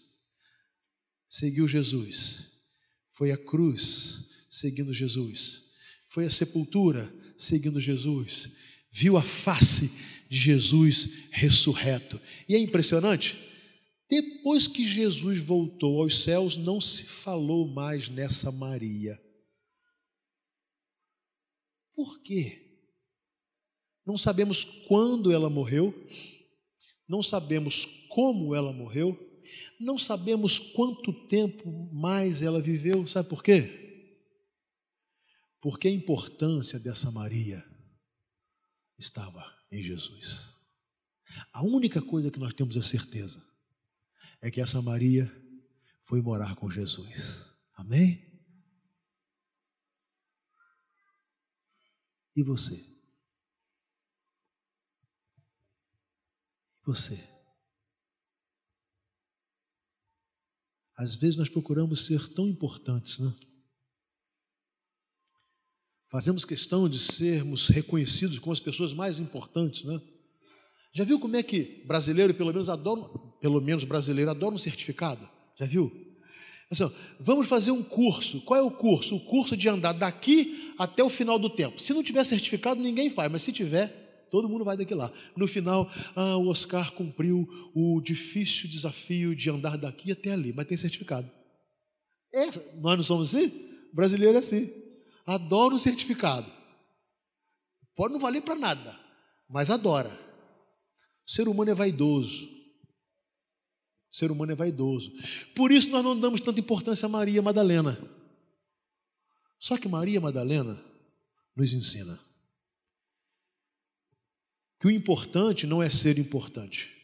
seguiu 1.27 1.67
Jesus, 1.67 2.47
foi 3.13 3.33
à 3.33 3.39
cruz 3.39 4.23
seguindo 4.51 4.93
Jesus, 4.93 5.63
foi 6.11 6.27
à 6.27 6.31
sepultura 6.31 7.11
seguindo 7.39 7.81
Jesus, 7.81 8.51
viu 8.93 9.17
a 9.17 9.23
face 9.23 9.91
de 10.29 10.37
Jesus 10.37 11.09
ressurreto. 11.31 12.21
E 12.47 12.55
é 12.55 12.59
impressionante, 12.59 13.48
depois 14.09 14.67
que 14.67 14.87
Jesus 14.87 15.39
voltou 15.39 16.03
aos 16.03 16.23
céus, 16.23 16.57
não 16.57 16.81
se 16.81 17.05
falou 17.05 17.69
mais 17.69 18.09
nessa 18.09 18.51
Maria. 18.51 19.21
Por 21.95 22.21
quê? 22.23 22.65
Não 24.07 24.17
sabemos 24.17 24.65
quando 24.87 25.31
ela 25.31 25.51
morreu, 25.51 25.93
não 27.07 27.23
sabemos 27.23 27.87
como 28.09 28.55
ela 28.55 28.73
morreu, 28.73 29.19
não 29.79 29.99
sabemos 29.99 30.59
quanto 30.59 31.13
tempo 31.27 31.71
mais 31.93 32.41
ela 32.41 32.63
viveu, 32.63 33.07
sabe 33.07 33.29
por 33.29 33.43
quê? 33.43 34.07
Porque 35.61 35.89
a 35.89 35.91
importância 35.91 36.79
dessa 36.79 37.11
Maria 37.11 37.63
estava 38.99 39.45
em 39.71 39.83
Jesus. 39.83 40.57
A 41.53 41.63
única 41.63 42.01
coisa 42.01 42.31
que 42.31 42.39
nós 42.39 42.55
temos 42.55 42.77
a 42.77 42.83
certeza 42.83 43.48
é 44.41 44.51
que 44.51 44.61
essa 44.61 44.81
Maria 44.81 45.27
foi 46.03 46.21
morar 46.23 46.55
com 46.57 46.71
Jesus. 46.71 47.45
Amém? 47.75 48.27
E 52.35 52.43
você? 52.43 52.89
você. 56.89 57.23
Às 60.97 61.15
vezes 61.15 61.37
nós 61.37 61.51
procuramos 61.51 62.07
ser 62.07 62.33
tão 62.33 62.49
importantes, 62.49 63.19
né? 63.19 63.33
Fazemos 66.11 66.47
questão 66.47 66.89
de 66.89 66.99
sermos 66.99 67.69
reconhecidos 67.69 68.39
como 68.39 68.55
as 68.55 68.59
pessoas 68.59 68.95
mais 68.95 69.19
importantes, 69.19 69.85
né? 69.85 70.01
Já 70.95 71.05
viu 71.05 71.21
como 71.21 71.37
é 71.37 71.43
que 71.43 71.85
brasileiro, 71.85 72.35
pelo 72.35 72.53
menos 72.53 72.71
adora, 72.71 73.03
pelo 73.41 73.61
menos 73.61 73.85
brasileiro 73.85 74.31
adora 74.31 74.55
um 74.55 74.59
certificado? 74.59 75.29
Já 75.59 75.67
viu? 75.67 75.91
Assim, 76.71 76.91
vamos 77.19 77.49
fazer 77.49 77.71
um 77.71 77.83
curso. 77.83 78.41
Qual 78.43 78.59
é 78.59 78.63
o 78.63 78.71
curso? 78.71 79.17
O 79.17 79.21
curso 79.21 79.57
de 79.57 79.69
andar 79.69 79.93
daqui 79.93 80.75
até 80.79 81.03
o 81.03 81.09
final 81.09 81.39
do 81.39 81.49
tempo. 81.49 81.81
Se 81.81 81.95
não 81.95 82.03
tiver 82.03 82.25
certificado, 82.25 82.81
ninguém 82.81 83.09
faz, 83.09 83.33
mas 83.33 83.43
se 83.43 83.53
tiver, 83.53 84.09
Todo 84.31 84.49
mundo 84.49 84.65
vai 84.65 84.77
daqui 84.77 84.95
lá. 84.95 85.13
No 85.37 85.47
final, 85.47 85.91
ah, 86.15 86.37
o 86.37 86.49
Oscar 86.49 86.93
cumpriu 86.93 87.49
o 87.75 88.01
difícil 88.01 88.69
desafio 88.69 89.35
de 89.35 89.51
andar 89.51 89.77
daqui 89.77 90.13
até 90.13 90.33
ali, 90.33 90.53
mas 90.53 90.67
tem 90.67 90.77
certificado. 90.77 91.31
É, 92.35 92.47
nós 92.77 92.97
não 92.97 93.03
somos 93.03 93.35
assim? 93.35 93.47
O 93.93 93.97
brasileiro 93.97 94.37
é 94.37 94.41
assim. 94.41 94.71
Adora 95.27 95.75
o 95.75 95.79
certificado. 95.79 96.51
Pode 97.97 98.13
não 98.13 98.21
valer 98.21 98.43
para 98.43 98.55
nada, 98.55 98.99
mas 99.49 99.71
adora. 99.71 100.11
O 101.27 101.31
ser 101.31 101.49
humano 101.49 101.71
é 101.71 101.75
vaidoso. 101.75 102.49
O 104.11 104.17
ser 104.17 104.31
humano 104.31 104.53
é 104.53 104.55
vaidoso. 104.55 105.13
Por 105.55 105.71
isso 105.71 105.89
nós 105.91 106.03
não 106.03 106.19
damos 106.19 106.41
tanta 106.41 106.61
importância 106.61 107.07
a 107.07 107.09
Maria 107.09 107.43
Madalena. 107.43 107.99
Só 109.59 109.77
que 109.77 109.89
Maria 109.89 110.21
Madalena 110.21 110.83
nos 111.55 111.73
ensina 111.73 112.19
que 114.81 114.87
o 114.87 114.91
importante 114.91 115.67
não 115.67 115.83
é 115.83 115.91
ser 115.91 116.19
importante. 116.19 116.95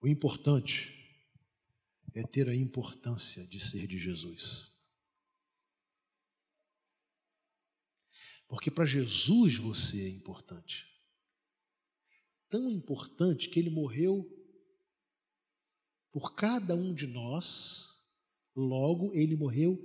O 0.00 0.06
importante 0.06 0.94
é 2.14 2.22
ter 2.22 2.48
a 2.48 2.54
importância 2.54 3.46
de 3.46 3.58
ser 3.58 3.86
de 3.86 3.98
Jesus. 3.98 4.72
Porque 8.48 8.70
para 8.70 8.86
Jesus 8.86 9.56
você 9.56 10.02
é 10.02 10.08
importante. 10.08 10.86
Tão 12.48 12.70
importante 12.70 13.50
que 13.50 13.58
ele 13.58 13.70
morreu 13.70 14.24
por 16.16 16.34
cada 16.34 16.74
um 16.74 16.94
de 16.94 17.06
nós, 17.06 17.94
logo 18.56 19.12
ele 19.12 19.36
morreu 19.36 19.78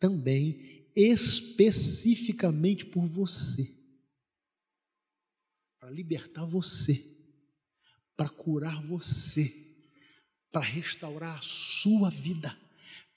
também 0.00 0.90
especificamente 0.96 2.86
por 2.86 3.04
você 3.04 3.76
para 5.78 5.90
libertar 5.90 6.46
você, 6.46 7.14
para 8.16 8.30
curar 8.30 8.82
você, 8.86 9.54
para 10.50 10.62
restaurar 10.62 11.36
a 11.36 11.42
sua 11.42 12.08
vida, 12.08 12.58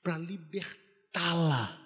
para 0.03 0.17
libertá-la. 0.17 1.79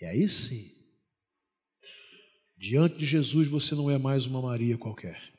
E 0.00 0.06
aí 0.06 0.26
sim, 0.26 0.74
diante 2.56 2.96
de 2.96 3.04
Jesus 3.04 3.46
você 3.46 3.74
não 3.74 3.90
é 3.90 3.98
mais 3.98 4.24
uma 4.24 4.40
Maria 4.40 4.78
qualquer. 4.78 5.37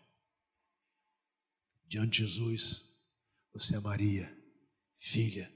Diante 1.89 2.21
de 2.21 2.27
Jesus, 2.27 2.85
você 3.51 3.75
é 3.75 3.79
Maria, 3.79 4.31
filha 4.99 5.51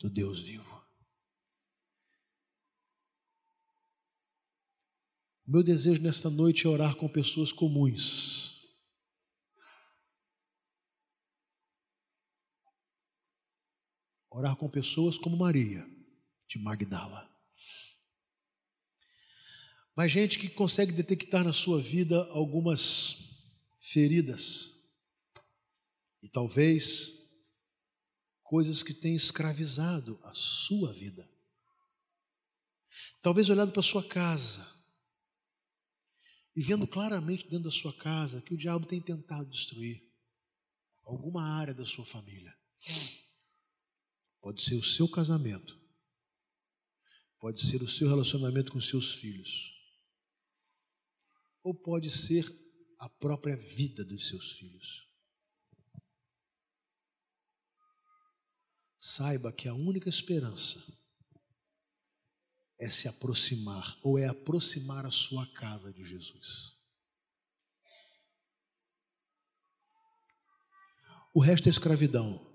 do 0.00 0.10
Deus 0.10 0.42
vivo. 0.42 0.84
Meu 5.46 5.62
desejo 5.62 6.02
nesta 6.02 6.28
noite 6.28 6.66
é 6.66 6.68
orar 6.68 6.96
com 6.96 7.08
pessoas 7.08 7.52
comuns. 7.52 8.60
Orar 14.28 14.56
com 14.56 14.68
pessoas 14.68 15.16
como 15.16 15.36
Maria, 15.36 15.88
de 16.48 16.58
Magdala. 16.58 17.32
Mas 19.94 20.10
gente 20.10 20.36
que 20.36 20.48
consegue 20.48 20.92
detectar 20.92 21.44
na 21.44 21.52
sua 21.52 21.80
vida 21.80 22.24
algumas 22.32 23.16
feridas. 23.78 24.75
E 26.26 26.28
talvez 26.28 27.12
coisas 28.42 28.82
que 28.82 28.92
têm 28.92 29.14
escravizado 29.14 30.18
a 30.24 30.34
sua 30.34 30.92
vida. 30.92 31.30
Talvez 33.22 33.48
olhando 33.48 33.70
para 33.70 33.78
a 33.78 33.84
sua 33.84 34.02
casa 34.02 34.68
e 36.56 36.60
vendo 36.60 36.84
claramente 36.84 37.44
dentro 37.44 37.66
da 37.66 37.70
sua 37.70 37.96
casa 37.96 38.42
que 38.42 38.52
o 38.52 38.56
diabo 38.56 38.86
tem 38.86 39.00
tentado 39.00 39.48
destruir 39.48 40.02
alguma 41.04 41.44
área 41.44 41.72
da 41.72 41.86
sua 41.86 42.04
família. 42.04 42.52
Pode 44.40 44.62
ser 44.62 44.74
o 44.74 44.82
seu 44.82 45.08
casamento, 45.08 45.80
pode 47.38 47.64
ser 47.64 47.84
o 47.84 47.88
seu 47.88 48.08
relacionamento 48.08 48.72
com 48.72 48.80
seus 48.80 49.14
filhos, 49.14 49.72
ou 51.62 51.72
pode 51.72 52.10
ser 52.10 52.44
a 52.98 53.08
própria 53.08 53.56
vida 53.56 54.04
dos 54.04 54.28
seus 54.28 54.50
filhos. 54.50 55.05
Saiba 59.08 59.52
que 59.52 59.68
a 59.68 59.72
única 59.72 60.08
esperança 60.08 60.84
é 62.76 62.90
se 62.90 63.06
aproximar, 63.06 63.96
ou 64.02 64.18
é 64.18 64.26
aproximar 64.26 65.06
a 65.06 65.12
sua 65.12 65.46
casa 65.54 65.92
de 65.92 66.04
Jesus. 66.04 66.72
O 71.32 71.38
resto 71.38 71.68
é 71.68 71.70
escravidão. 71.70 72.52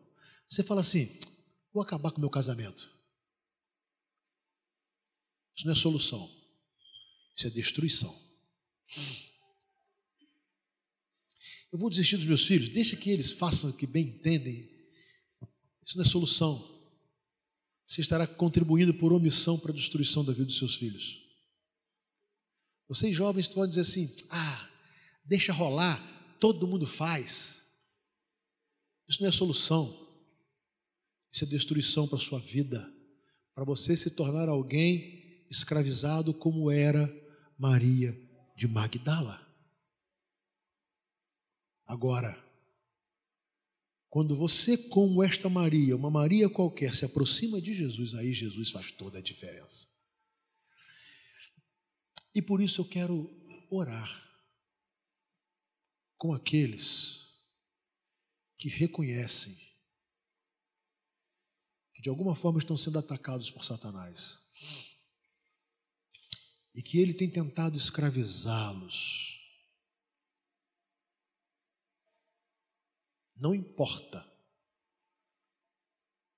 Você 0.49 0.61
fala 0.61 0.81
assim: 0.81 1.17
vou 1.71 1.81
acabar 1.81 2.11
com 2.11 2.17
o 2.17 2.19
meu 2.19 2.29
casamento. 2.29 2.93
Isso 5.55 5.65
não 5.65 5.71
é 5.71 5.75
solução, 5.77 6.29
isso 7.33 7.47
é 7.47 7.49
destruição. 7.49 8.13
Eu 11.71 11.79
vou 11.79 11.89
desistir 11.89 12.17
dos 12.17 12.25
meus 12.25 12.45
filhos, 12.45 12.67
deixa 12.67 12.97
que 12.97 13.09
eles 13.09 13.31
façam 13.31 13.69
o 13.69 13.73
que 13.73 13.87
bem 13.87 14.09
entendem. 14.09 14.80
Isso 15.83 15.97
não 15.97 16.03
é 16.03 16.07
solução 16.07 16.71
você 17.91 17.99
estará 17.99 18.25
contribuindo 18.25 18.93
por 18.93 19.11
omissão 19.11 19.59
para 19.59 19.71
a 19.71 19.75
destruição 19.75 20.23
da 20.23 20.31
vida 20.31 20.45
dos 20.45 20.57
seus 20.57 20.75
filhos. 20.75 21.21
Vocês 22.87 23.13
jovens 23.13 23.49
podem 23.49 23.67
dizer 23.67 23.81
assim: 23.81 24.15
ah, 24.29 24.69
deixa 25.25 25.51
rolar, 25.51 25.99
todo 26.39 26.65
mundo 26.65 26.87
faz. 26.87 27.61
Isso 29.09 29.21
não 29.21 29.27
é 29.27 29.31
solução, 29.33 30.07
isso 31.33 31.43
é 31.43 31.47
destruição 31.47 32.07
para 32.07 32.17
a 32.17 32.21
sua 32.21 32.39
vida, 32.39 32.89
para 33.53 33.65
você 33.65 33.97
se 33.97 34.09
tornar 34.09 34.47
alguém 34.47 35.45
escravizado 35.49 36.33
como 36.33 36.71
era 36.71 37.13
Maria 37.57 38.17
de 38.55 38.69
Magdala. 38.69 39.45
Agora, 41.85 42.41
quando 44.11 44.35
você, 44.35 44.77
como 44.77 45.23
esta 45.23 45.47
Maria, 45.47 45.95
uma 45.95 46.11
Maria 46.11 46.49
qualquer, 46.49 46.93
se 46.93 47.05
aproxima 47.05 47.61
de 47.61 47.73
Jesus, 47.73 48.13
aí 48.13 48.33
Jesus 48.33 48.69
faz 48.69 48.91
toda 48.91 49.19
a 49.19 49.21
diferença. 49.21 49.87
E 52.35 52.41
por 52.41 52.59
isso 52.61 52.81
eu 52.81 52.85
quero 52.85 53.33
orar 53.69 54.29
com 56.17 56.33
aqueles 56.33 57.25
que 58.57 58.67
reconhecem 58.67 59.57
que 61.93 62.01
de 62.01 62.09
alguma 62.09 62.35
forma 62.35 62.59
estão 62.59 62.75
sendo 62.75 62.99
atacados 62.99 63.49
por 63.49 63.63
Satanás 63.63 64.37
e 66.75 66.83
que 66.83 66.99
ele 66.99 67.13
tem 67.13 67.29
tentado 67.29 67.77
escravizá-los. 67.77 69.40
Não 73.41 73.55
importa 73.55 74.23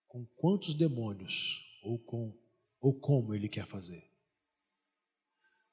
com 0.07 0.25
quantos 0.37 0.73
demônios 0.73 1.61
ou 1.83 1.99
com 1.99 2.33
ou 2.79 2.97
como 2.97 3.35
ele 3.35 3.49
quer 3.49 3.65
fazer. 3.65 4.09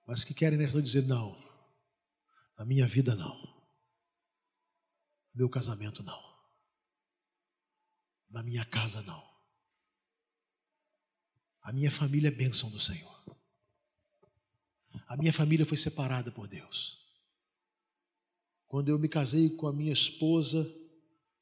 Mas 0.08 0.24
que 0.24 0.34
querem 0.34 0.58
nessa 0.58 0.82
dizer 0.82 1.06
não. 1.06 1.40
Na 2.58 2.64
minha 2.64 2.84
vida 2.84 3.14
não. 3.14 3.40
No 5.32 5.36
meu 5.36 5.48
casamento 5.48 6.02
não. 6.02 6.20
Na 8.28 8.42
minha 8.42 8.64
casa 8.64 9.00
não. 9.02 9.24
A 11.62 11.72
minha 11.72 11.92
família 11.92 12.26
é 12.26 12.32
bênção 12.32 12.68
do 12.70 12.80
Senhor. 12.80 13.24
A 15.06 15.16
minha 15.16 15.32
família 15.32 15.64
foi 15.64 15.76
separada 15.76 16.32
por 16.32 16.48
Deus. 16.48 16.98
Quando 18.66 18.88
eu 18.88 18.98
me 18.98 19.08
casei 19.08 19.48
com 19.50 19.68
a 19.68 19.72
minha 19.72 19.92
esposa, 19.92 20.79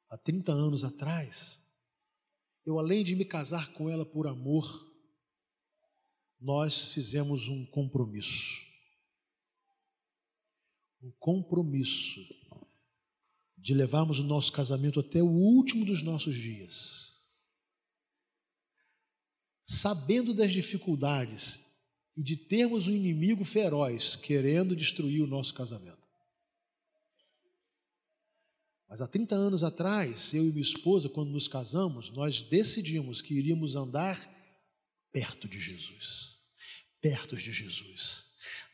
há 0.09 0.17
30 0.17 0.53
anos 0.53 0.85
atrás, 0.85 1.61
eu 2.65 2.79
além 2.79 3.05
de 3.05 3.15
me 3.15 3.25
casar 3.25 3.73
com 3.73 3.89
ela 3.89 4.05
por 4.05 4.27
amor, 4.27 4.87
nós 6.41 6.93
fizemos 6.93 7.49
um 7.49 7.67
compromisso. 7.67 8.63
Um 11.03 11.11
compromisso 11.19 12.21
de 13.57 13.75
levarmos 13.75 14.19
o 14.21 14.25
nosso 14.25 14.53
casamento 14.53 15.01
até 15.01 15.23
o 15.23 15.29
último 15.29 15.85
dos 15.85 16.03
nossos 16.03 16.35
dias. 16.35 17.15
Sabendo 19.63 20.33
das 20.33 20.53
dificuldades 20.53 21.59
e 22.17 22.23
de 22.23 22.37
termos 22.37 22.89
um 22.89 22.93
inimigo 22.93 23.45
feroz 23.45 24.17
querendo 24.17 24.75
destruir 24.75 25.23
o 25.23 25.27
nosso 25.27 25.55
casamento. 25.55 25.98
Mas 28.89 29.03
há 29.03 29.07
30 29.07 29.35
anos 29.35 29.63
atrás, 29.63 30.33
eu 30.33 30.49
e 30.49 30.51
minha 30.51 30.63
esposa, 30.63 31.11
quando 31.11 31.31
nos 31.31 31.47
casamos, 31.47 32.11
nós 32.11 32.41
decidimos 32.41 33.21
que 33.21 33.35
iríamos 33.35 33.77
andar 33.77 34.19
perto 35.13 35.47
de 35.47 35.61
Jesus. 35.61 36.37
Perto 37.01 37.37
de 37.37 37.53
Jesus. 37.53 38.25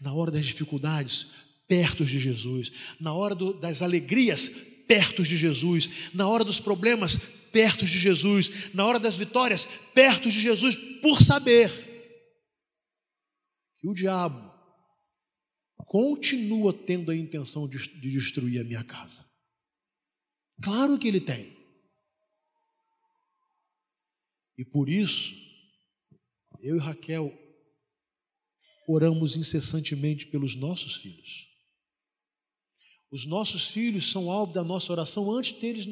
Na 0.01 0.15
hora 0.15 0.31
das 0.31 0.47
dificuldades, 0.47 1.27
perto 1.67 2.05
de 2.05 2.21
Jesus. 2.21 2.71
Na 3.01 3.13
hora 3.13 3.35
do, 3.35 3.53
das 3.53 3.83
alegrias, 3.83 4.49
perto 4.87 5.25
de 5.25 5.37
Jesus. 5.37 6.11
Na 6.15 6.29
hora 6.29 6.45
dos 6.45 6.61
problemas, 6.61 7.17
perto 7.53 7.85
de 7.85 7.99
Jesus. 7.99 8.73
Na 8.73 8.87
hora 8.87 9.01
das 9.01 9.17
vitórias, 9.17 9.67
perto 9.93 10.31
de 10.31 10.41
Jesus, 10.41 10.77
por 11.03 11.21
saber 11.21 11.71
que 13.81 13.89
o 13.89 13.93
diabo 13.93 14.55
continua 15.87 16.73
tendo 16.73 17.11
a 17.11 17.17
intenção 17.17 17.69
de, 17.69 17.79
de 18.01 18.13
destruir 18.13 18.61
a 18.61 18.65
minha 18.65 18.85
casa. 18.85 19.34
Claro 20.65 20.99
que 20.99 21.07
ele 21.07 21.21
tem. 21.21 21.55
E 24.57 24.65
por 24.65 24.89
isso, 24.89 25.35
eu 26.63 26.77
e 26.77 26.79
Raquel 26.79 27.31
oramos 28.89 29.37
incessantemente 29.37 30.27
pelos 30.27 30.55
nossos 30.55 30.97
filhos. 30.97 31.47
Os 33.11 33.27
nossos 33.27 33.67
filhos 33.67 34.11
são 34.11 34.31
alvo 34.31 34.55
da 34.55 34.65
nossa 34.65 34.91
oração 34.91 35.31
antes 35.31 35.53
deles 35.53 35.87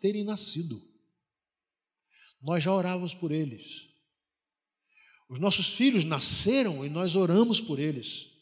terem 0.00 0.24
nascido. 0.24 0.82
Nós 2.40 2.64
já 2.64 2.72
orávamos 2.72 3.12
por 3.12 3.30
eles. 3.30 3.86
Os 5.28 5.38
nossos 5.38 5.68
filhos 5.68 6.02
nasceram 6.02 6.82
e 6.82 6.88
nós 6.88 7.14
oramos 7.14 7.60
por 7.60 7.78
eles. 7.78 8.33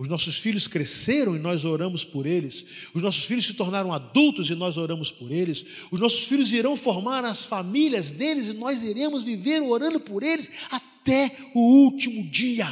Os 0.00 0.08
nossos 0.08 0.38
filhos 0.38 0.66
cresceram 0.66 1.36
e 1.36 1.38
nós 1.38 1.62
oramos 1.66 2.06
por 2.06 2.24
eles. 2.24 2.64
Os 2.94 3.02
nossos 3.02 3.26
filhos 3.26 3.44
se 3.44 3.52
tornaram 3.52 3.92
adultos 3.92 4.48
e 4.48 4.54
nós 4.54 4.78
oramos 4.78 5.12
por 5.12 5.30
eles. 5.30 5.62
Os 5.90 6.00
nossos 6.00 6.24
filhos 6.24 6.50
irão 6.54 6.74
formar 6.74 7.22
as 7.22 7.44
famílias 7.44 8.10
deles 8.10 8.46
e 8.46 8.54
nós 8.54 8.82
iremos 8.82 9.22
viver 9.22 9.60
orando 9.60 10.00
por 10.00 10.22
eles 10.22 10.50
até 10.70 11.36
o 11.54 11.84
último 11.84 12.26
dia. 12.30 12.66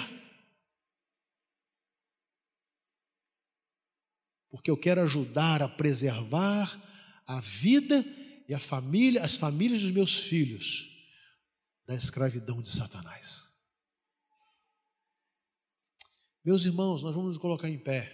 Porque 4.51 4.71
eu 4.71 4.77
quero 4.79 5.03
ajudar 5.03 5.61
a 5.61 5.69
preservar 5.69 6.83
a 7.27 7.41
vida 7.41 8.07
e 8.49 8.55
a 8.55 8.59
família, 8.59 9.23
as 9.23 9.35
famílias 9.35 9.83
dos 9.83 9.91
meus 9.91 10.17
filhos 10.17 10.89
da 11.87 11.95
escravidão 11.95 12.63
de 12.63 12.75
Satanás. 12.75 13.48
Meus 16.49 16.65
irmãos, 16.65 17.03
nós 17.03 17.15
vamos 17.15 17.33
nos 17.33 17.37
colocar 17.37 17.69
em 17.69 17.77
pé. 17.77 18.11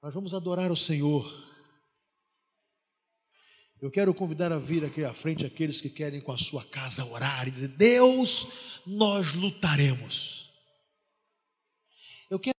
Nós 0.00 0.14
vamos 0.14 0.32
adorar 0.32 0.70
o 0.70 0.76
Senhor. 0.76 1.28
Eu 3.82 3.90
quero 3.90 4.14
convidar 4.14 4.52
a 4.52 4.60
vir 4.60 4.84
aqui 4.84 5.02
à 5.02 5.12
frente 5.12 5.44
aqueles 5.44 5.80
que 5.80 5.90
querem 5.90 6.20
com 6.20 6.30
a 6.30 6.38
sua 6.38 6.64
casa 6.64 7.04
orar 7.04 7.48
e 7.48 7.50
dizer: 7.50 7.66
Deus, 7.66 8.46
nós 8.86 9.32
lutaremos. 9.32 10.48
Eu 12.30 12.38
quero 12.38 12.52